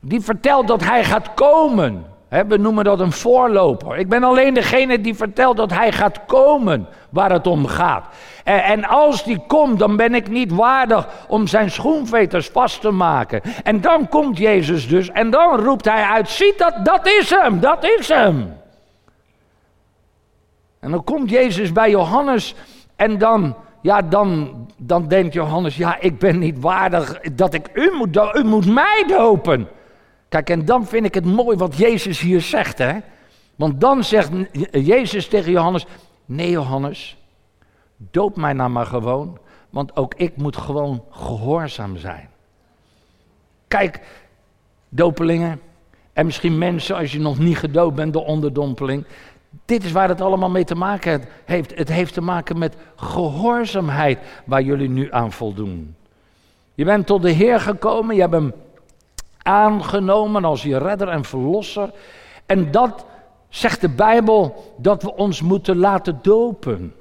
die 0.07 0.21
vertelt 0.21 0.67
dat 0.67 0.83
hij 0.83 1.03
gaat 1.03 1.33
komen. 1.33 2.05
we 2.29 2.57
noemen 2.57 2.83
dat 2.83 2.99
een 2.99 3.11
voorloper. 3.11 3.97
Ik 3.97 4.09
ben 4.09 4.23
alleen 4.23 4.53
degene 4.53 5.01
die 5.01 5.15
vertelt 5.15 5.57
dat 5.57 5.73
hij 5.73 5.91
gaat 5.91 6.25
komen 6.25 6.87
waar 7.09 7.31
het 7.31 7.47
om 7.47 7.65
gaat. 7.65 8.05
En, 8.43 8.63
en, 8.63 8.85
als 8.85 9.23
die 9.23 9.43
komt, 9.47 9.79
dan 9.79 9.95
ben 9.95 10.15
ik 10.15 10.29
niet 10.29 10.51
waardig 10.51 11.07
om 11.27 11.47
zijn 11.47 11.71
schoenveters 11.71 12.47
vast 12.47 12.81
te 12.81 12.91
maken. 12.91 13.41
En 13.63 13.81
dan 13.81 14.09
komt 14.09 14.37
Jezus 14.37 14.87
dus 14.87 15.09
en 15.09 15.29
dan 15.29 15.59
roept 15.59 15.85
hij 15.85 16.03
uit, 16.03 16.29
ziet 16.29 16.57
dat, 16.57 16.85
dat 16.85 17.07
is 17.07 17.29
hem, 17.29 17.59
dat 17.59 17.83
is 17.83 18.07
hem. 18.07 18.53
En 20.79 20.91
dan 20.91 21.03
komt 21.03 21.29
Jezus 21.29 21.71
bij 21.71 21.89
Johannes 21.89 22.55
en 22.95 23.17
dan 23.17 23.55
ja, 23.81 24.01
dan, 24.01 24.53
dan 24.77 25.07
denkt 25.07 25.33
Johannes, 25.33 25.77
ja, 25.77 25.97
ik 25.99 26.19
ben 26.19 26.39
niet 26.39 26.59
waardig 26.59 27.19
dat 27.33 27.53
ik 27.53 27.69
u 27.73 27.91
moet. 27.97 28.17
U 28.33 28.43
moet 28.43 28.65
mij 28.65 29.03
dopen. 29.07 29.67
Kijk, 30.29 30.49
en 30.49 30.65
dan 30.65 30.85
vind 30.85 31.05
ik 31.05 31.13
het 31.13 31.25
mooi 31.25 31.57
wat 31.57 31.77
Jezus 31.77 32.19
hier 32.19 32.41
zegt, 32.41 32.77
hè. 32.77 32.99
Want 33.55 33.81
dan 33.81 34.03
zegt 34.03 34.31
Jezus 34.71 35.27
tegen 35.27 35.51
Johannes, 35.51 35.85
nee 36.25 36.49
Johannes, 36.49 37.17
doop 37.97 38.35
mij 38.35 38.53
nou 38.53 38.69
maar 38.69 38.85
gewoon, 38.85 39.37
want 39.69 39.95
ook 39.95 40.13
ik 40.13 40.37
moet 40.37 40.57
gewoon 40.57 41.03
gehoorzaam 41.09 41.97
zijn. 41.97 42.29
Kijk, 43.67 43.99
dopelingen, 44.89 45.61
en 46.13 46.25
misschien 46.25 46.57
mensen 46.57 46.95
als 46.95 47.11
je 47.11 47.19
nog 47.19 47.39
niet 47.39 47.57
gedoopt 47.57 47.95
bent, 47.95 48.13
de 48.13 48.23
onderdompeling. 48.23 49.05
Dit 49.65 49.83
is 49.83 49.91
waar 49.91 50.09
het 50.09 50.21
allemaal 50.21 50.49
mee 50.49 50.63
te 50.63 50.75
maken 50.75 51.23
heeft. 51.45 51.77
Het 51.77 51.89
heeft 51.89 52.13
te 52.13 52.21
maken 52.21 52.57
met 52.57 52.75
gehoorzaamheid 52.95 54.19
waar 54.45 54.61
jullie 54.61 54.89
nu 54.89 55.11
aan 55.11 55.31
voldoen. 55.31 55.95
Je 56.73 56.85
bent 56.85 57.05
tot 57.05 57.21
de 57.21 57.31
Heer 57.31 57.59
gekomen, 57.59 58.15
je 58.15 58.21
hebt 58.21 58.33
hem 58.33 58.53
aangenomen 59.47 60.45
als 60.45 60.63
je 60.63 60.77
redder 60.77 61.07
en 61.07 61.23
verlosser. 61.23 61.91
En 62.45 62.71
dat 62.71 63.05
zegt 63.49 63.81
de 63.81 63.89
Bijbel 63.89 64.73
dat 64.77 65.03
we 65.03 65.15
ons 65.15 65.41
moeten 65.41 65.77
laten 65.77 66.19
dopen. 66.21 66.93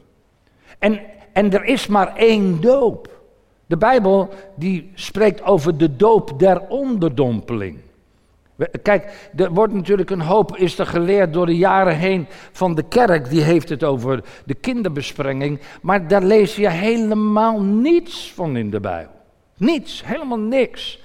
En, 0.79 1.00
en 1.33 1.53
er 1.53 1.65
is 1.65 1.87
maar 1.87 2.17
één 2.17 2.61
doop. 2.61 3.09
De 3.67 3.76
Bijbel 3.76 4.29
die 4.55 4.91
spreekt 4.95 5.43
over 5.43 5.79
de 5.79 5.97
doop 5.97 6.38
der 6.38 6.61
onderdompeling. 6.69 7.79
Kijk, 8.83 9.31
er 9.37 9.53
wordt 9.53 9.73
natuurlijk 9.73 10.11
een 10.11 10.21
hoop, 10.21 10.57
is 10.57 10.79
er 10.79 10.87
geleerd 10.87 11.33
door 11.33 11.47
de 11.47 11.57
jaren 11.57 11.97
heen 11.97 12.26
van 12.53 12.75
de 12.75 12.83
kerk, 12.83 13.31
die 13.31 13.43
heeft 13.43 13.69
het 13.69 13.85
over 13.85 14.25
de 14.45 14.55
kinderbesprenging, 14.55 15.61
maar 15.83 16.09
daar 16.09 16.23
lees 16.23 16.57
je 16.57 16.71
helemaal 16.71 17.62
niets 17.62 18.33
van 18.33 18.57
in 18.57 18.71
de 18.71 18.81
Bijbel. 18.81 19.15
Niets, 19.57 20.03
helemaal 20.05 20.38
niks. 20.38 21.00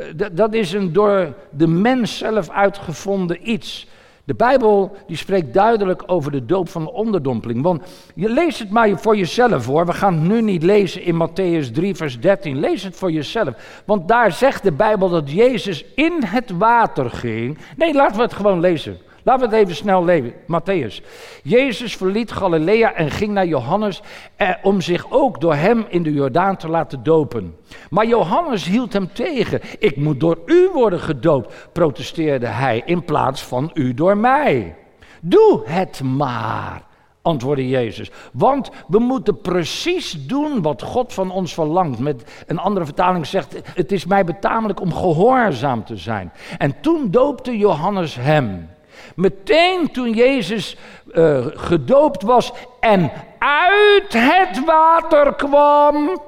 Eh, 0.00 0.26
dat 0.32 0.54
is 0.54 0.72
een 0.72 0.92
door 0.92 1.34
de 1.50 1.66
mens 1.66 2.18
zelf 2.18 2.50
uitgevonden 2.50 3.50
iets. 3.50 3.88
De 4.24 4.34
Bijbel 4.34 4.96
die 5.06 5.16
spreekt 5.16 5.54
duidelijk 5.54 6.02
over 6.06 6.32
de 6.32 6.44
doop 6.46 6.68
van 6.68 6.84
de 6.84 6.92
onderdompeling. 6.92 7.62
Want 7.62 7.82
je 8.14 8.28
leest 8.28 8.58
het 8.58 8.70
maar 8.70 8.98
voor 8.98 9.16
jezelf 9.16 9.66
hoor. 9.66 9.86
We 9.86 9.92
gaan 9.92 10.14
het 10.14 10.28
nu 10.28 10.42
niet 10.42 10.62
lezen 10.62 11.02
in 11.02 11.28
Matthäus 11.28 11.72
3, 11.72 11.94
vers 11.94 12.20
13. 12.20 12.60
Lees 12.60 12.82
het 12.82 12.96
voor 12.96 13.12
jezelf. 13.12 13.82
Want 13.84 14.08
daar 14.08 14.32
zegt 14.32 14.62
de 14.62 14.72
Bijbel 14.72 15.08
dat 15.08 15.30
Jezus 15.30 15.84
in 15.94 16.22
het 16.24 16.50
water 16.50 17.10
ging. 17.10 17.58
Nee, 17.76 17.94
laten 17.94 18.16
we 18.16 18.22
het 18.22 18.32
gewoon 18.32 18.60
lezen. 18.60 18.98
Laten 19.22 19.48
we 19.48 19.56
het 19.56 19.64
even 19.64 19.76
snel 19.76 20.04
lezen. 20.04 20.32
Matthäus. 20.46 21.02
Jezus 21.42 21.96
verliet 21.96 22.32
Galilea 22.32 22.94
en 22.94 23.10
ging 23.10 23.32
naar 23.32 23.46
Johannes 23.46 24.02
eh, 24.36 24.50
om 24.62 24.80
zich 24.80 25.06
ook 25.10 25.40
door 25.40 25.54
hem 25.54 25.84
in 25.88 26.02
de 26.02 26.12
Jordaan 26.12 26.56
te 26.56 26.68
laten 26.68 27.02
dopen. 27.02 27.56
Maar 27.90 28.06
Johannes 28.06 28.64
hield 28.64 28.92
hem 28.92 29.12
tegen. 29.12 29.60
Ik 29.78 29.96
moet 29.96 30.20
door 30.20 30.38
u 30.46 30.70
worden 30.72 31.00
gedoopt, 31.00 31.68
protesteerde 31.72 32.46
hij, 32.46 32.82
in 32.84 33.04
plaats 33.04 33.42
van 33.42 33.70
u 33.74 33.94
door 33.94 34.16
mij. 34.16 34.74
Doe 35.20 35.62
het 35.64 36.02
maar, 36.02 36.82
antwoordde 37.22 37.68
Jezus. 37.68 38.10
Want 38.32 38.70
we 38.88 38.98
moeten 38.98 39.40
precies 39.40 40.26
doen 40.26 40.62
wat 40.62 40.82
God 40.82 41.12
van 41.12 41.30
ons 41.30 41.54
verlangt. 41.54 41.98
Met 41.98 42.44
een 42.46 42.58
andere 42.58 42.84
vertaling 42.84 43.26
zegt: 43.26 43.56
Het 43.74 43.92
is 43.92 44.06
mij 44.06 44.24
betamelijk 44.24 44.80
om 44.80 44.94
gehoorzaam 44.94 45.84
te 45.84 45.96
zijn. 45.96 46.32
En 46.58 46.80
toen 46.80 47.10
doopte 47.10 47.58
Johannes 47.58 48.14
hem. 48.14 48.68
Meteen 49.16 49.92
toen 49.92 50.12
Jezus 50.12 50.76
uh, 51.12 51.46
gedoopt 51.54 52.22
was 52.22 52.52
en 52.80 53.10
uit 53.38 54.12
het 54.12 54.64
water 54.64 55.34
kwam. 55.34 56.20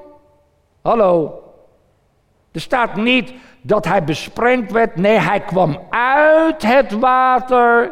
Hallo. 0.81 1.43
Er 2.51 2.61
staat 2.61 2.95
niet 2.95 3.33
dat 3.61 3.85
hij 3.85 4.03
besprengd 4.03 4.71
werd. 4.71 4.95
Nee, 4.95 5.17
hij 5.17 5.39
kwam 5.39 5.79
uit 5.89 6.61
het 6.63 6.91
water, 6.91 7.91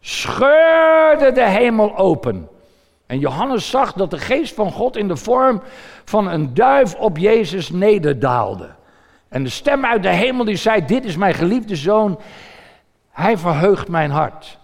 scheurde 0.00 1.32
de 1.32 1.44
hemel 1.44 1.96
open. 1.96 2.48
En 3.06 3.18
Johannes 3.18 3.70
zag 3.70 3.92
dat 3.92 4.10
de 4.10 4.18
geest 4.18 4.54
van 4.54 4.72
God 4.72 4.96
in 4.96 5.08
de 5.08 5.16
vorm 5.16 5.62
van 6.04 6.28
een 6.28 6.54
duif 6.54 6.94
op 6.94 7.18
Jezus 7.18 7.70
nederdaalde. 7.70 8.68
En 9.28 9.42
de 9.42 9.48
stem 9.48 9.84
uit 9.84 10.02
de 10.02 10.08
hemel 10.08 10.44
die 10.44 10.56
zei: 10.56 10.84
Dit 10.84 11.04
is 11.04 11.16
mijn 11.16 11.34
geliefde 11.34 11.76
zoon 11.76 12.18
hij 13.20 13.38
verheugt 13.38 13.88
mijn 13.88 14.10
hart. 14.10 14.58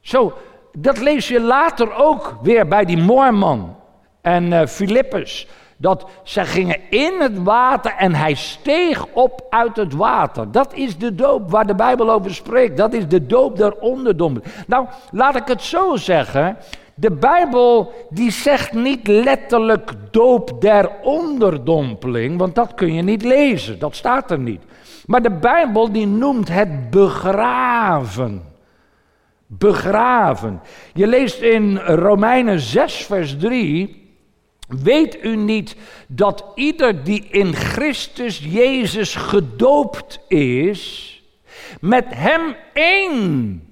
Zo, 0.00 0.32
dat 0.72 0.98
lees 0.98 1.28
je 1.28 1.40
later 1.40 1.94
ook 1.94 2.36
weer 2.42 2.68
bij 2.68 2.84
die 2.84 2.98
Moorman 2.98 3.76
en 4.20 4.52
uh, 4.52 4.66
Filippus. 4.66 5.46
Dat 5.76 6.06
ze 6.22 6.44
gingen 6.44 6.78
in 6.90 7.20
het 7.20 7.42
water 7.42 7.94
en 7.98 8.14
hij 8.14 8.34
steeg 8.34 9.06
op 9.12 9.46
uit 9.50 9.76
het 9.76 9.94
water. 9.94 10.52
Dat 10.52 10.74
is 10.74 10.98
de 10.98 11.14
doop 11.14 11.50
waar 11.50 11.66
de 11.66 11.74
Bijbel 11.74 12.10
over 12.10 12.34
spreekt. 12.34 12.76
Dat 12.76 12.92
is 12.92 13.08
de 13.08 13.26
doop 13.26 13.56
der 13.56 13.74
onderdompeling. 13.74 14.54
Nou, 14.66 14.86
laat 15.10 15.36
ik 15.36 15.46
het 15.46 15.62
zo 15.62 15.96
zeggen. 15.96 16.56
De 16.94 17.10
Bijbel 17.10 17.92
die 18.10 18.30
zegt 18.30 18.72
niet 18.72 19.06
letterlijk 19.06 19.92
doop 20.10 20.60
der 20.60 20.90
onderdompeling, 21.02 22.38
want 22.38 22.54
dat 22.54 22.74
kun 22.74 22.94
je 22.94 23.02
niet 23.02 23.22
lezen. 23.22 23.78
Dat 23.78 23.96
staat 23.96 24.30
er 24.30 24.38
niet. 24.38 24.62
Maar 25.10 25.22
de 25.22 25.30
Bijbel 25.30 25.92
die 25.92 26.06
noemt 26.06 26.48
het 26.48 26.90
begraven. 26.90 28.42
Begraven. 29.46 30.60
Je 30.94 31.06
leest 31.06 31.40
in 31.40 31.78
Romeinen 31.78 32.60
6, 32.60 33.04
vers 33.04 33.38
3. 33.38 34.14
Weet 34.68 35.24
u 35.24 35.36
niet 35.36 35.76
dat 36.08 36.44
ieder 36.54 37.04
die 37.04 37.26
in 37.30 37.54
Christus 37.54 38.38
Jezus 38.38 39.14
gedoopt 39.14 40.20
is, 40.28 41.14
met 41.80 42.04
hem 42.08 42.56
één 42.72 43.62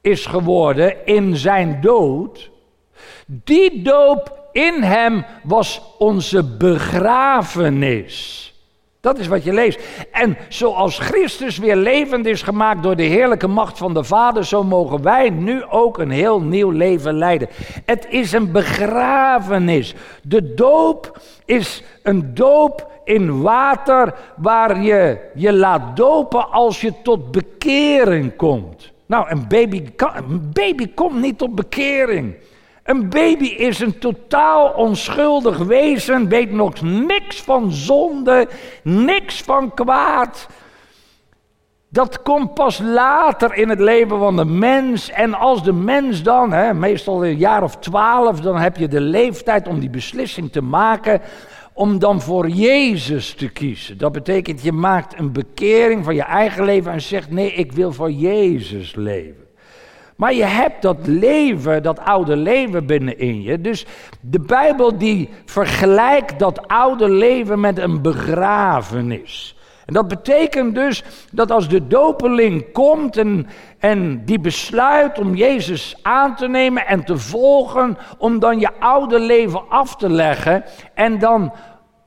is 0.00 0.26
geworden 0.26 1.06
in 1.06 1.36
zijn 1.36 1.80
dood? 1.80 2.50
Die 3.26 3.82
doop 3.82 4.48
in 4.52 4.82
hem 4.82 5.24
was 5.42 5.82
onze 5.98 6.44
begrafenis. 6.44 8.46
Dat 9.00 9.18
is 9.18 9.26
wat 9.26 9.44
je 9.44 9.52
leest. 9.52 9.80
En 10.12 10.36
zoals 10.48 10.98
Christus 10.98 11.58
weer 11.58 11.76
levend 11.76 12.26
is 12.26 12.42
gemaakt 12.42 12.82
door 12.82 12.96
de 12.96 13.02
heerlijke 13.02 13.46
macht 13.46 13.78
van 13.78 13.94
de 13.94 14.04
Vader, 14.04 14.44
zo 14.44 14.64
mogen 14.64 15.02
wij 15.02 15.30
nu 15.30 15.64
ook 15.64 15.98
een 15.98 16.10
heel 16.10 16.40
nieuw 16.40 16.70
leven 16.70 17.14
leiden. 17.14 17.48
Het 17.84 18.06
is 18.10 18.32
een 18.32 18.52
begrafenis. 18.52 19.94
De 20.22 20.54
doop 20.54 21.20
is 21.44 21.82
een 22.02 22.34
doop 22.34 22.90
in 23.04 23.42
water 23.42 24.14
waar 24.36 24.82
je 24.82 25.30
je 25.34 25.52
laat 25.52 25.96
dopen 25.96 26.50
als 26.50 26.80
je 26.80 26.92
tot 27.02 27.30
bekering 27.30 28.36
komt. 28.36 28.92
Nou, 29.06 29.30
een 29.30 29.48
baby, 29.48 29.84
een 29.96 30.50
baby 30.52 30.94
komt 30.94 31.20
niet 31.20 31.38
tot 31.38 31.54
bekering. 31.54 32.34
Een 32.88 33.08
baby 33.08 33.46
is 33.46 33.80
een 33.80 33.98
totaal 33.98 34.68
onschuldig 34.68 35.58
wezen, 35.58 36.28
weet 36.28 36.52
nog 36.52 36.82
niks 36.82 37.42
van 37.42 37.72
zonde, 37.72 38.48
niks 38.82 39.40
van 39.40 39.74
kwaad. 39.74 40.48
Dat 41.88 42.22
komt 42.22 42.54
pas 42.54 42.78
later 42.78 43.54
in 43.54 43.68
het 43.68 43.78
leven 43.80 44.18
van 44.18 44.36
de 44.36 44.44
mens. 44.44 45.10
En 45.10 45.34
als 45.34 45.64
de 45.64 45.72
mens 45.72 46.22
dan, 46.22 46.52
hè, 46.52 46.74
meestal 46.74 47.24
een 47.24 47.36
jaar 47.36 47.62
of 47.62 47.76
twaalf, 47.76 48.40
dan 48.40 48.56
heb 48.56 48.76
je 48.76 48.88
de 48.88 49.00
leeftijd 49.00 49.68
om 49.68 49.80
die 49.80 49.90
beslissing 49.90 50.52
te 50.52 50.62
maken. 50.62 51.20
Om 51.72 51.98
dan 51.98 52.20
voor 52.20 52.48
Jezus 52.48 53.34
te 53.34 53.48
kiezen. 53.48 53.98
Dat 53.98 54.12
betekent 54.12 54.62
je 54.62 54.72
maakt 54.72 55.18
een 55.18 55.32
bekering 55.32 56.04
van 56.04 56.14
je 56.14 56.22
eigen 56.22 56.64
leven 56.64 56.92
en 56.92 57.02
zegt: 57.02 57.30
nee, 57.30 57.52
ik 57.52 57.72
wil 57.72 57.92
voor 57.92 58.10
Jezus 58.10 58.94
leven. 58.94 59.47
Maar 60.18 60.34
je 60.34 60.44
hebt 60.44 60.82
dat 60.82 61.06
leven, 61.06 61.82
dat 61.82 62.00
oude 62.00 62.36
leven 62.36 62.86
binnenin 62.86 63.42
je. 63.42 63.60
Dus 63.60 63.86
de 64.20 64.40
Bijbel 64.40 64.98
die 64.98 65.28
vergelijkt 65.44 66.38
dat 66.38 66.68
oude 66.68 67.08
leven 67.08 67.60
met 67.60 67.78
een 67.78 68.02
begrafenis. 68.02 69.56
En 69.86 69.94
dat 69.94 70.08
betekent 70.08 70.74
dus 70.74 71.02
dat 71.32 71.50
als 71.50 71.68
de 71.68 71.86
dopeling 71.86 72.72
komt 72.72 73.16
en, 73.16 73.46
en 73.78 74.24
die 74.24 74.40
besluit 74.40 75.18
om 75.18 75.34
Jezus 75.34 75.98
aan 76.02 76.36
te 76.36 76.48
nemen 76.48 76.86
en 76.86 77.04
te 77.04 77.18
volgen, 77.18 77.98
om 78.18 78.38
dan 78.38 78.60
je 78.60 78.80
oude 78.80 79.20
leven 79.20 79.68
af 79.68 79.96
te 79.96 80.10
leggen 80.10 80.64
en 80.94 81.18
dan 81.18 81.52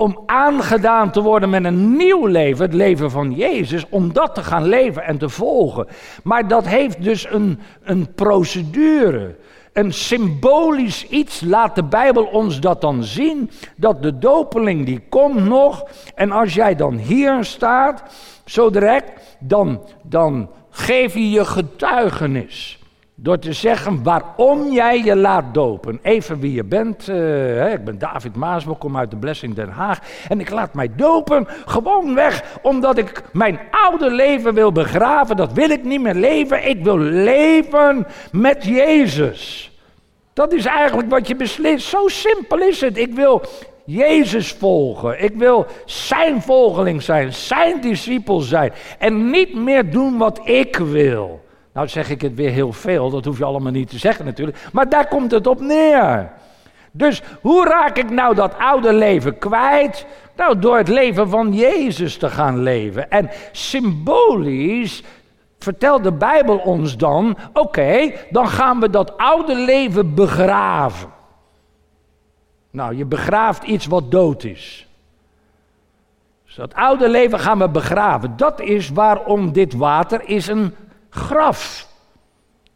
om 0.02 0.24
aangedaan 0.26 1.12
te 1.12 1.22
worden 1.22 1.50
met 1.50 1.66
een 1.66 1.96
nieuw 1.96 2.26
leven, 2.26 2.66
het 2.66 2.74
leven 2.74 3.12
van 3.12 3.32
Jezus, 3.32 3.86
om 3.90 4.14
dat 4.14 4.36
te 4.36 4.44
gaan 4.44 4.66
leven 4.68 5.04
en 5.04 5.18
te 5.18 5.30
volgen. 5.30 5.88
Maar 6.24 6.48
dat 6.48 6.68
heeft 6.68 7.04
dus 7.04 7.32
een, 7.32 7.60
een 7.84 8.14
procedure. 8.14 9.36
Een 9.74 9.94
symbolisch 9.94 11.08
iets 11.08 11.42
laat 11.42 11.76
de 11.76 11.84
Bijbel 11.84 12.24
ons 12.24 12.60
dat 12.60 12.82
dan 12.82 13.04
zien, 13.04 13.50
dat 13.76 14.04
de 14.04 14.18
dopeling 14.18 14.86
die 14.86 15.04
komt 15.10 15.44
nog. 15.44 15.84
En 16.16 16.32
als 16.32 16.54
jij 16.54 16.76
dan 16.76 16.98
hier 16.98 17.44
staat, 17.44 18.04
zo 18.46 18.70
direct, 18.70 19.38
dan, 19.40 19.82
dan 20.04 20.50
geef 20.70 21.14
je 21.14 21.30
je 21.30 21.46
getuigenis. 21.46 22.81
Door 23.24 23.40
te 23.40 23.54
zeggen 23.54 24.04
waarom 24.04 24.72
jij 24.72 25.04
je 25.04 25.16
laat 25.16 25.54
dopen. 25.54 26.00
Even 26.02 26.40
wie 26.40 26.54
je 26.54 26.64
bent. 26.64 27.08
Uh, 27.08 27.74
ik 27.74 27.84
ben 27.84 27.98
David 27.98 28.36
Maasbel, 28.36 28.76
kom 28.76 28.98
uit 28.98 29.12
de 29.12 29.18
Blessing 29.18 29.56
Den 29.56 29.70
Haag. 29.70 30.00
En 30.30 30.40
ik 30.40 30.50
laat 30.50 30.74
mij 30.74 30.92
dopen 30.96 31.48
gewoon 31.66 32.16
weg 32.16 32.44
omdat 32.62 32.98
ik 32.98 33.22
mijn 33.34 33.60
oude 33.72 34.12
leven 34.12 34.54
wil 34.54 34.72
begraven. 34.72 35.36
Dat 35.36 35.54
wil 35.54 35.70
ik 35.70 35.84
niet 35.84 36.02
meer 36.02 36.14
leven. 36.14 36.68
Ik 36.68 36.84
wil 36.84 36.98
leven 36.98 38.08
met 38.32 38.64
Jezus. 38.66 39.72
Dat 40.34 40.54
is 40.54 40.66
eigenlijk 40.66 41.10
wat 41.10 41.28
je 41.28 41.36
beslist. 41.36 41.88
Zo 41.88 42.08
simpel 42.08 42.58
is 42.58 42.82
het. 42.82 42.98
Ik 42.98 43.14
wil 43.14 43.42
Jezus 43.86 44.52
volgen. 44.52 45.24
Ik 45.24 45.34
wil 45.36 45.66
zijn 45.86 46.42
volgeling 46.42 47.02
zijn, 47.02 47.34
zijn 47.34 47.82
discipel 47.82 48.40
zijn. 48.40 48.72
En 49.00 49.30
niet 49.30 49.56
meer 49.56 49.92
doen 49.92 50.18
wat 50.18 50.40
ik 50.44 50.78
wil. 50.78 51.50
Nou 51.74 51.88
zeg 51.88 52.10
ik 52.10 52.22
het 52.22 52.36
weer 52.36 52.50
heel 52.50 52.74
veel, 52.74 53.10
dat 53.10 53.26
hoef 53.26 53.38
je 53.38 53.46
allemaal 53.46 53.72
niet 53.72 53.90
te 53.90 53.98
zeggen 53.98 54.26
natuurlijk. 54.26 54.58
Maar 54.72 54.90
daar 54.90 55.08
komt 55.08 55.32
het 55.32 55.48
op 55.48 55.60
neer. 55.60 56.32
Dus 56.92 57.22
hoe 57.42 57.66
raak 57.66 57.98
ik 57.98 58.10
nou 58.10 58.36
dat 58.36 58.58
oude 58.58 58.94
leven 58.94 59.38
kwijt? 59.38 60.06
Nou, 60.36 60.60
door 60.60 60.78
het 60.78 60.88
leven 60.88 61.30
van 61.30 61.54
Jezus 61.54 62.18
te 62.18 62.30
gaan 62.30 62.64
leven. 62.64 63.12
En 63.12 63.30
symbolisch 63.52 65.04
vertelt 65.60 66.04
de 66.04 66.12
Bijbel 66.12 66.58
ons 66.58 66.98
dan: 66.98 67.38
oké, 67.54 68.12
dan 68.30 68.48
gaan 68.48 68.80
we 68.80 68.90
dat 68.90 69.18
oude 69.18 69.56
leven 69.56 70.16
begraven. 70.16 71.10
Nou, 72.72 72.96
je 72.96 73.06
begraaft 73.06 73.64
iets 73.64 73.86
wat 73.86 74.12
dood 74.12 74.44
is. 74.44 74.88
Dus 76.46 76.56
dat 76.56 76.74
oude 76.74 77.10
leven 77.10 77.40
gaan 77.40 77.60
we 77.60 77.70
begraven. 77.70 78.38
Dat 78.38 78.62
is 78.62 78.90
waarom 78.90 79.52
dit 79.52 79.74
water 79.74 80.22
is 80.26 80.48
een 80.48 80.76
graf. 81.12 81.88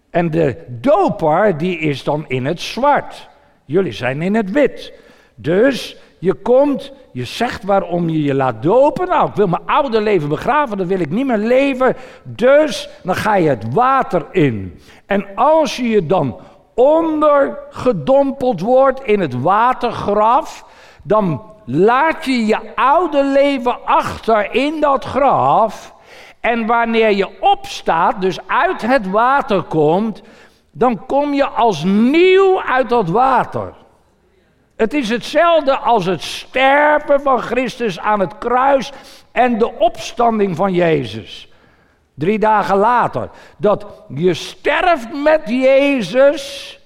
En 0.09 0.31
de 0.31 0.65
doper, 0.67 1.57
die 1.57 1.79
is 1.79 2.03
dan 2.03 2.25
in 2.27 2.45
het 2.45 2.61
zwart. 2.61 3.29
Jullie 3.65 3.91
zijn 3.91 4.21
in 4.21 4.35
het 4.35 4.51
wit. 4.51 4.93
Dus 5.35 5.97
Je 6.19 6.33
komt, 6.33 6.91
je 7.11 7.25
zegt 7.25 7.63
waarom 7.63 8.09
je 8.09 8.23
je 8.23 8.33
laat 8.33 8.63
dopen. 8.63 9.07
Nou, 9.07 9.29
ik 9.29 9.35
wil 9.35 9.47
mijn 9.47 9.65
oude 9.65 10.01
leven 10.01 10.29
begraven, 10.29 10.77
dan 10.77 10.87
wil 10.87 10.99
ik 10.99 11.09
niet 11.09 11.25
meer 11.25 11.37
leven. 11.37 11.95
Dus 12.23 12.89
dan 13.03 13.15
ga 13.15 13.35
je 13.35 13.49
het 13.49 13.73
water 13.73 14.25
in. 14.31 14.79
En 15.05 15.25
als 15.35 15.75
je 15.75 15.89
je 15.89 16.05
dan 16.05 16.39
ondergedompeld 16.73 18.61
wordt 18.61 19.03
in 19.03 19.19
het 19.19 19.41
watergraf, 19.41 20.65
dan 21.03 21.41
laat 21.65 22.25
je 22.25 22.45
je 22.45 22.75
oude 22.75 23.23
leven 23.23 23.85
achter 23.85 24.53
in 24.53 24.81
dat 24.81 25.05
graf. 25.05 25.94
En 26.45 26.65
wanneer 26.65 27.11
je 27.11 27.39
opstaat, 27.39 28.21
dus 28.21 28.47
uit 28.47 28.81
het 28.81 29.09
water 29.09 29.63
komt, 29.63 30.21
dan 30.71 31.05
kom 31.05 31.33
je 31.33 31.47
als 31.47 31.83
nieuw 31.83 32.61
uit 32.61 32.89
dat 32.89 33.09
water. 33.09 33.73
Het 34.75 34.93
is 34.93 35.09
hetzelfde 35.09 35.77
als 35.77 36.05
het 36.05 36.21
sterven 36.21 37.21
van 37.21 37.39
Christus 37.39 37.99
aan 37.99 38.19
het 38.19 38.37
kruis 38.37 38.91
en 39.31 39.57
de 39.57 39.73
opstanding 39.79 40.55
van 40.55 40.73
Jezus. 40.73 41.51
Drie 42.13 42.39
dagen 42.39 42.77
later. 42.77 43.29
Dat 43.57 43.85
je 44.07 44.33
sterft 44.33 45.23
met 45.23 45.41
Jezus, 45.45 46.79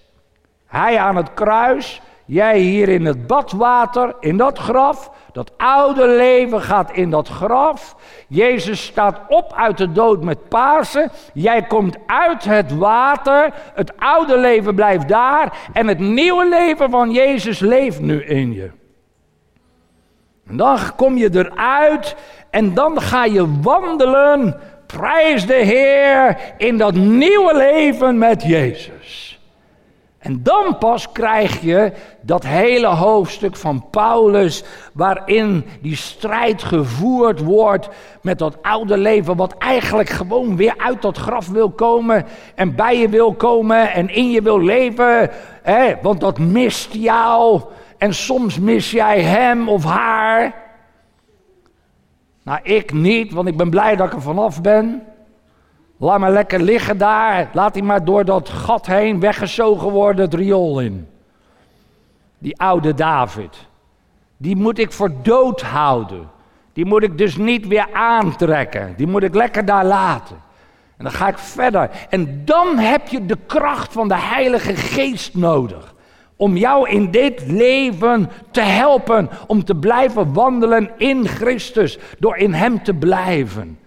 hij 0.67 0.98
aan 0.98 1.15
het 1.15 1.34
kruis, 1.34 2.02
jij 2.26 2.60
hier 2.60 2.89
in 2.89 3.06
het 3.06 3.28
badwater, 3.28 4.15
in 4.19 4.38
dat 4.38 4.58
graf. 4.58 5.12
Dat 5.32 5.52
oude 5.58 6.08
leven 6.08 6.62
gaat 6.62 6.92
in 6.92 7.10
dat 7.10 7.28
graf. 7.28 7.96
Jezus 8.28 8.84
staat 8.84 9.20
op 9.28 9.54
uit 9.56 9.78
de 9.78 9.92
dood 9.92 10.24
met 10.24 10.50
Pasen. 10.50 11.12
Jij 11.34 11.62
komt 11.63 11.98
uit 12.06 12.44
het 12.44 12.78
water. 12.78 13.54
Het 13.74 13.98
oude 13.98 14.38
leven 14.38 14.76
blijft 14.76 15.08
daar. 15.08 15.58
En 15.74 15.88
het 15.88 16.00
nieuwe 16.00 16.48
leven 16.48 16.89
van 16.89 17.12
Jezus 17.12 17.60
leeft 17.60 18.00
nu 18.00 18.24
in 18.24 18.54
je. 18.54 18.72
En 20.48 20.58
dan 20.58 20.78
kom 20.96 21.18
je 21.18 21.30
eruit 21.34 22.15
en 22.50 22.74
dan 22.74 23.02
ga 23.02 23.26
je 23.26 23.62
wandelen. 23.62 24.60
Prijs 24.86 25.46
de 25.46 25.54
Heer 25.54 26.38
in 26.58 26.78
dat 26.78 26.94
nieuwe 26.94 27.56
leven 27.56 28.18
met 28.18 28.44
Jezus. 28.44 29.29
En 30.19 30.43
dan 30.43 30.77
pas 30.77 31.12
krijg 31.12 31.62
je 31.62 31.91
dat 32.21 32.45
hele 32.45 32.88
hoofdstuk 32.88 33.55
van 33.55 33.86
Paulus, 33.89 34.63
waarin 34.93 35.65
die 35.82 35.95
strijd 35.95 36.63
gevoerd 36.63 37.39
wordt 37.39 37.89
met 38.21 38.39
dat 38.39 38.58
oude 38.62 38.97
leven, 38.97 39.36
wat 39.36 39.58
eigenlijk 39.58 40.10
gewoon 40.10 40.55
weer 40.55 40.73
uit 40.77 41.01
dat 41.01 41.17
graf 41.17 41.49
wil 41.49 41.69
komen 41.69 42.25
en 42.55 42.75
bij 42.75 42.97
je 42.99 43.10
wil 43.10 43.34
komen 43.34 43.93
en 43.93 44.10
in 44.10 44.32
je 44.32 44.41
wil 44.41 44.62
leven. 44.62 45.29
Hè? 45.63 45.95
Want 46.01 46.19
dat 46.19 46.39
mist 46.39 46.93
jou 46.93 47.62
en 47.97 48.13
soms 48.13 48.60
mis 48.60 48.91
jij 48.91 49.21
hem 49.21 49.69
of 49.69 49.84
haar. 49.84 50.53
Nou, 52.43 52.60
ik 52.63 52.93
niet, 52.93 53.34
want 53.34 53.47
ik 53.47 53.58
ben 53.58 53.69
blij 53.69 53.95
dat 53.95 54.08
ik 54.08 54.13
er 54.13 54.21
vanaf 54.21 54.62
ben. 54.62 55.03
Laat 56.02 56.20
maar 56.20 56.32
lekker 56.32 56.62
liggen 56.62 56.98
daar. 56.98 57.50
Laat 57.54 57.74
hij 57.74 57.84
maar 57.84 58.06
door 58.06 58.26
dat 58.26 58.50
gat 58.50 58.86
heen 58.86 59.20
weggezogen 59.20 59.90
worden 59.90 60.26
het 60.26 60.34
riool 60.34 60.80
in. 60.80 61.08
Die 62.38 62.60
oude 62.60 62.94
David. 62.94 63.68
Die 64.38 64.56
moet 64.56 64.80
ik 64.80 64.92
voor 64.92 65.12
dood 65.22 65.62
houden. 65.62 66.30
Die 66.74 66.86
moet 66.86 67.04
ik 67.04 67.18
dus 67.18 67.38
niet 67.38 67.68
weer 67.68 67.88
aantrekken. 67.94 68.94
Die 68.98 69.08
moet 69.08 69.24
ik 69.24 69.36
lekker 69.36 69.66
daar 69.66 69.86
laten. 69.86 70.36
En 70.98 71.04
dan 71.04 71.14
ga 71.14 71.28
ik 71.28 71.38
verder. 71.38 71.90
En 72.10 72.42
dan 72.46 72.78
heb 72.78 73.08
je 73.08 73.26
de 73.26 73.38
kracht 73.48 73.94
van 73.94 74.08
de 74.08 74.18
Heilige 74.20 74.76
Geest 74.76 75.36
nodig. 75.36 75.96
Om 76.36 76.58
jou 76.58 76.90
in 76.90 77.12
dit 77.12 77.44
leven 77.48 78.30
te 78.52 78.62
helpen. 78.62 79.30
Om 79.48 79.64
te 79.64 79.76
blijven 79.76 80.34
wandelen 80.34 80.92
in 80.98 81.28
Christus. 81.28 81.98
Door 82.20 82.38
in 82.38 82.54
Hem 82.54 82.84
te 82.84 82.94
blijven. 82.94 83.80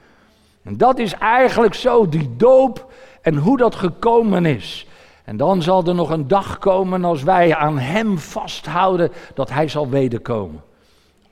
En 0.62 0.76
dat 0.76 0.98
is 0.98 1.12
eigenlijk 1.12 1.74
zo, 1.74 2.08
die 2.08 2.36
doop 2.36 2.92
en 3.22 3.36
hoe 3.36 3.56
dat 3.56 3.74
gekomen 3.74 4.46
is. 4.46 4.86
En 5.24 5.36
dan 5.36 5.62
zal 5.62 5.86
er 5.86 5.94
nog 5.94 6.10
een 6.10 6.28
dag 6.28 6.58
komen 6.58 7.04
als 7.04 7.22
wij 7.22 7.56
aan 7.56 7.78
Hem 7.78 8.18
vasthouden 8.18 9.12
dat 9.34 9.50
Hij 9.50 9.68
zal 9.68 9.88
wederkomen. 9.88 10.62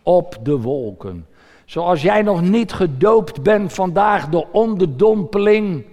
Op 0.03 0.37
de 0.43 0.61
wolken. 0.61 1.27
Zoals 1.64 2.03
jij 2.03 2.23
nog 2.23 2.43
niet 2.43 2.73
gedoopt 2.73 3.43
bent 3.43 3.73
vandaag 3.73 4.29
door 4.29 4.47
onderdompeling, 4.53 5.85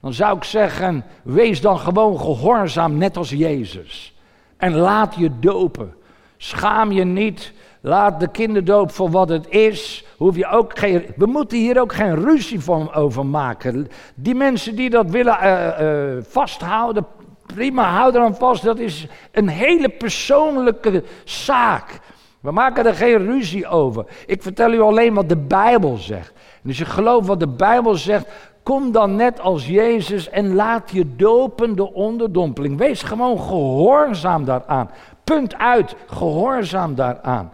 dan 0.00 0.12
zou 0.12 0.36
ik 0.36 0.44
zeggen, 0.44 1.04
wees 1.22 1.60
dan 1.60 1.78
gewoon 1.78 2.20
gehoorzaam 2.20 2.96
net 2.96 3.16
als 3.16 3.30
Jezus. 3.30 4.14
En 4.56 4.74
laat 4.74 5.14
je 5.14 5.30
dopen. 5.38 5.94
Schaam 6.36 6.92
je 6.92 7.04
niet 7.04 7.52
Laat 7.80 8.20
de 8.20 8.28
kinderdoop 8.28 8.90
voor 8.90 9.10
wat 9.10 9.28
het 9.28 9.48
is. 9.48 10.04
Hoef 10.16 10.36
je 10.36 10.46
ook 10.46 10.78
geen, 10.78 11.06
we 11.16 11.26
moeten 11.26 11.58
hier 11.58 11.80
ook 11.80 11.92
geen 11.92 12.14
ruzie 12.14 12.60
van 12.60 12.92
over 12.92 13.26
maken. 13.26 13.88
Die 14.14 14.34
mensen 14.34 14.76
die 14.76 14.90
dat 14.90 15.10
willen 15.10 15.38
uh, 15.42 15.80
uh, 15.80 16.22
vasthouden, 16.22 17.06
prima, 17.46 17.90
hou 17.90 18.14
er 18.14 18.20
aan 18.20 18.36
vast. 18.36 18.62
Dat 18.62 18.78
is 18.78 19.06
een 19.32 19.48
hele 19.48 19.88
persoonlijke 19.88 21.02
zaak. 21.24 22.00
We 22.40 22.50
maken 22.50 22.86
er 22.86 22.94
geen 22.94 23.26
ruzie 23.26 23.66
over. 23.66 24.04
Ik 24.26 24.42
vertel 24.42 24.72
u 24.72 24.80
alleen 24.80 25.14
wat 25.14 25.28
de 25.28 25.36
Bijbel 25.36 25.96
zegt. 25.96 26.32
En 26.62 26.68
als 26.68 26.78
je 26.78 26.84
gelooft 26.84 27.26
wat 27.26 27.40
de 27.40 27.48
Bijbel 27.48 27.94
zegt, 27.94 28.26
kom 28.62 28.92
dan 28.92 29.16
net 29.16 29.40
als 29.40 29.66
Jezus 29.66 30.30
en 30.30 30.54
laat 30.54 30.90
je 30.90 31.16
dopen 31.16 31.76
de 31.76 31.92
onderdompeling. 31.92 32.78
Wees 32.78 33.02
gewoon 33.02 33.40
gehoorzaam 33.40 34.44
daaraan. 34.44 34.90
Punt 35.28 35.58
uit, 35.58 35.94
gehoorzaam 36.06 36.94
daaraan. 36.94 37.52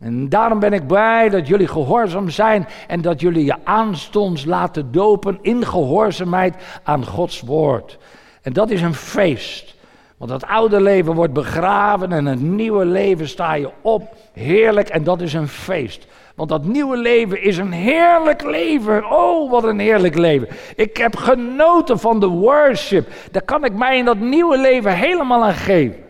En 0.00 0.28
daarom 0.28 0.58
ben 0.58 0.72
ik 0.72 0.86
blij 0.86 1.28
dat 1.28 1.48
jullie 1.48 1.68
gehoorzaam 1.68 2.28
zijn 2.28 2.68
en 2.86 3.00
dat 3.00 3.20
jullie 3.20 3.44
je 3.44 3.56
aanstonds 3.64 4.44
laten 4.44 4.92
dopen 4.92 5.38
in 5.42 5.66
gehoorzaamheid 5.66 6.54
aan 6.82 7.04
Gods 7.04 7.40
woord. 7.40 7.98
En 8.42 8.52
dat 8.52 8.70
is 8.70 8.82
een 8.82 8.94
feest. 8.94 9.74
Want 10.16 10.30
het 10.30 10.46
oude 10.46 10.80
leven 10.80 11.14
wordt 11.14 11.32
begraven 11.32 12.12
en 12.12 12.26
het 12.26 12.40
nieuwe 12.40 12.84
leven 12.84 13.28
sta 13.28 13.54
je 13.54 13.70
op. 13.82 14.16
Heerlijk 14.32 14.88
en 14.88 15.04
dat 15.04 15.20
is 15.20 15.32
een 15.32 15.48
feest. 15.48 16.06
Want 16.34 16.48
dat 16.48 16.64
nieuwe 16.64 16.96
leven 16.96 17.42
is 17.42 17.56
een 17.56 17.72
heerlijk 17.72 18.42
leven. 18.42 19.10
Oh, 19.10 19.50
wat 19.50 19.64
een 19.64 19.78
heerlijk 19.78 20.16
leven. 20.16 20.48
Ik 20.76 20.96
heb 20.96 21.16
genoten 21.16 21.98
van 21.98 22.20
de 22.20 22.26
worship. 22.26 23.08
Daar 23.30 23.42
kan 23.42 23.64
ik 23.64 23.72
mij 23.72 23.98
in 23.98 24.04
dat 24.04 24.18
nieuwe 24.18 24.58
leven 24.58 24.96
helemaal 24.96 25.44
aan 25.44 25.54
geven. 25.54 26.07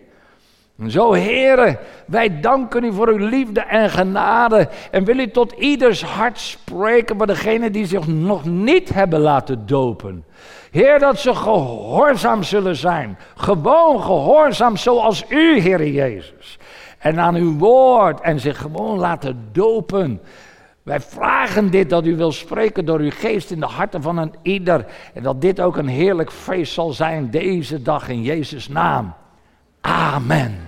Zo, 0.87 1.13
heren, 1.13 1.79
wij 2.07 2.41
danken 2.41 2.85
u 2.85 2.93
voor 2.93 3.09
uw 3.09 3.29
liefde 3.29 3.61
en 3.61 3.91
genade. 3.91 4.69
En 4.91 5.05
wil 5.05 5.19
u 5.19 5.31
tot 5.31 5.53
ieders 5.53 6.03
hart 6.03 6.39
spreken, 6.39 7.17
maar 7.17 7.27
degenen 7.27 7.73
die 7.73 7.87
zich 7.87 8.07
nog 8.07 8.45
niet 8.45 8.95
hebben 8.95 9.21
laten 9.21 9.67
dopen. 9.67 10.25
Heer, 10.71 10.99
dat 10.99 11.19
ze 11.19 11.35
gehoorzaam 11.35 12.43
zullen 12.43 12.77
zijn. 12.77 13.19
Gewoon 13.37 14.03
gehoorzaam 14.03 14.77
zoals 14.77 15.25
u, 15.29 15.59
Heer 15.61 15.89
Jezus. 15.89 16.59
En 16.99 17.19
aan 17.19 17.35
uw 17.35 17.57
woord 17.57 18.21
en 18.21 18.41
zich 18.41 18.59
gewoon 18.59 18.99
laten 18.99 19.49
dopen. 19.53 20.21
Wij 20.83 21.01
vragen 21.01 21.71
dit 21.71 21.91
dat 21.91 22.07
u 22.07 22.17
wil 22.17 22.33
spreken 22.33 22.85
door 22.85 22.99
uw 22.99 23.11
geest 23.11 23.51
in 23.51 23.61
de 23.61 23.67
harten 23.67 24.03
van 24.03 24.17
een 24.17 24.35
ieder. 24.43 24.87
En 25.15 25.23
dat 25.23 25.41
dit 25.41 25.61
ook 25.61 25.77
een 25.77 25.89
heerlijk 25.89 26.33
feest 26.33 26.73
zal 26.73 26.93
zijn 26.93 27.31
deze 27.31 27.83
dag 27.83 28.09
in 28.09 28.23
Jezus' 28.23 28.69
naam. 28.69 29.15
Amen. 29.81 30.68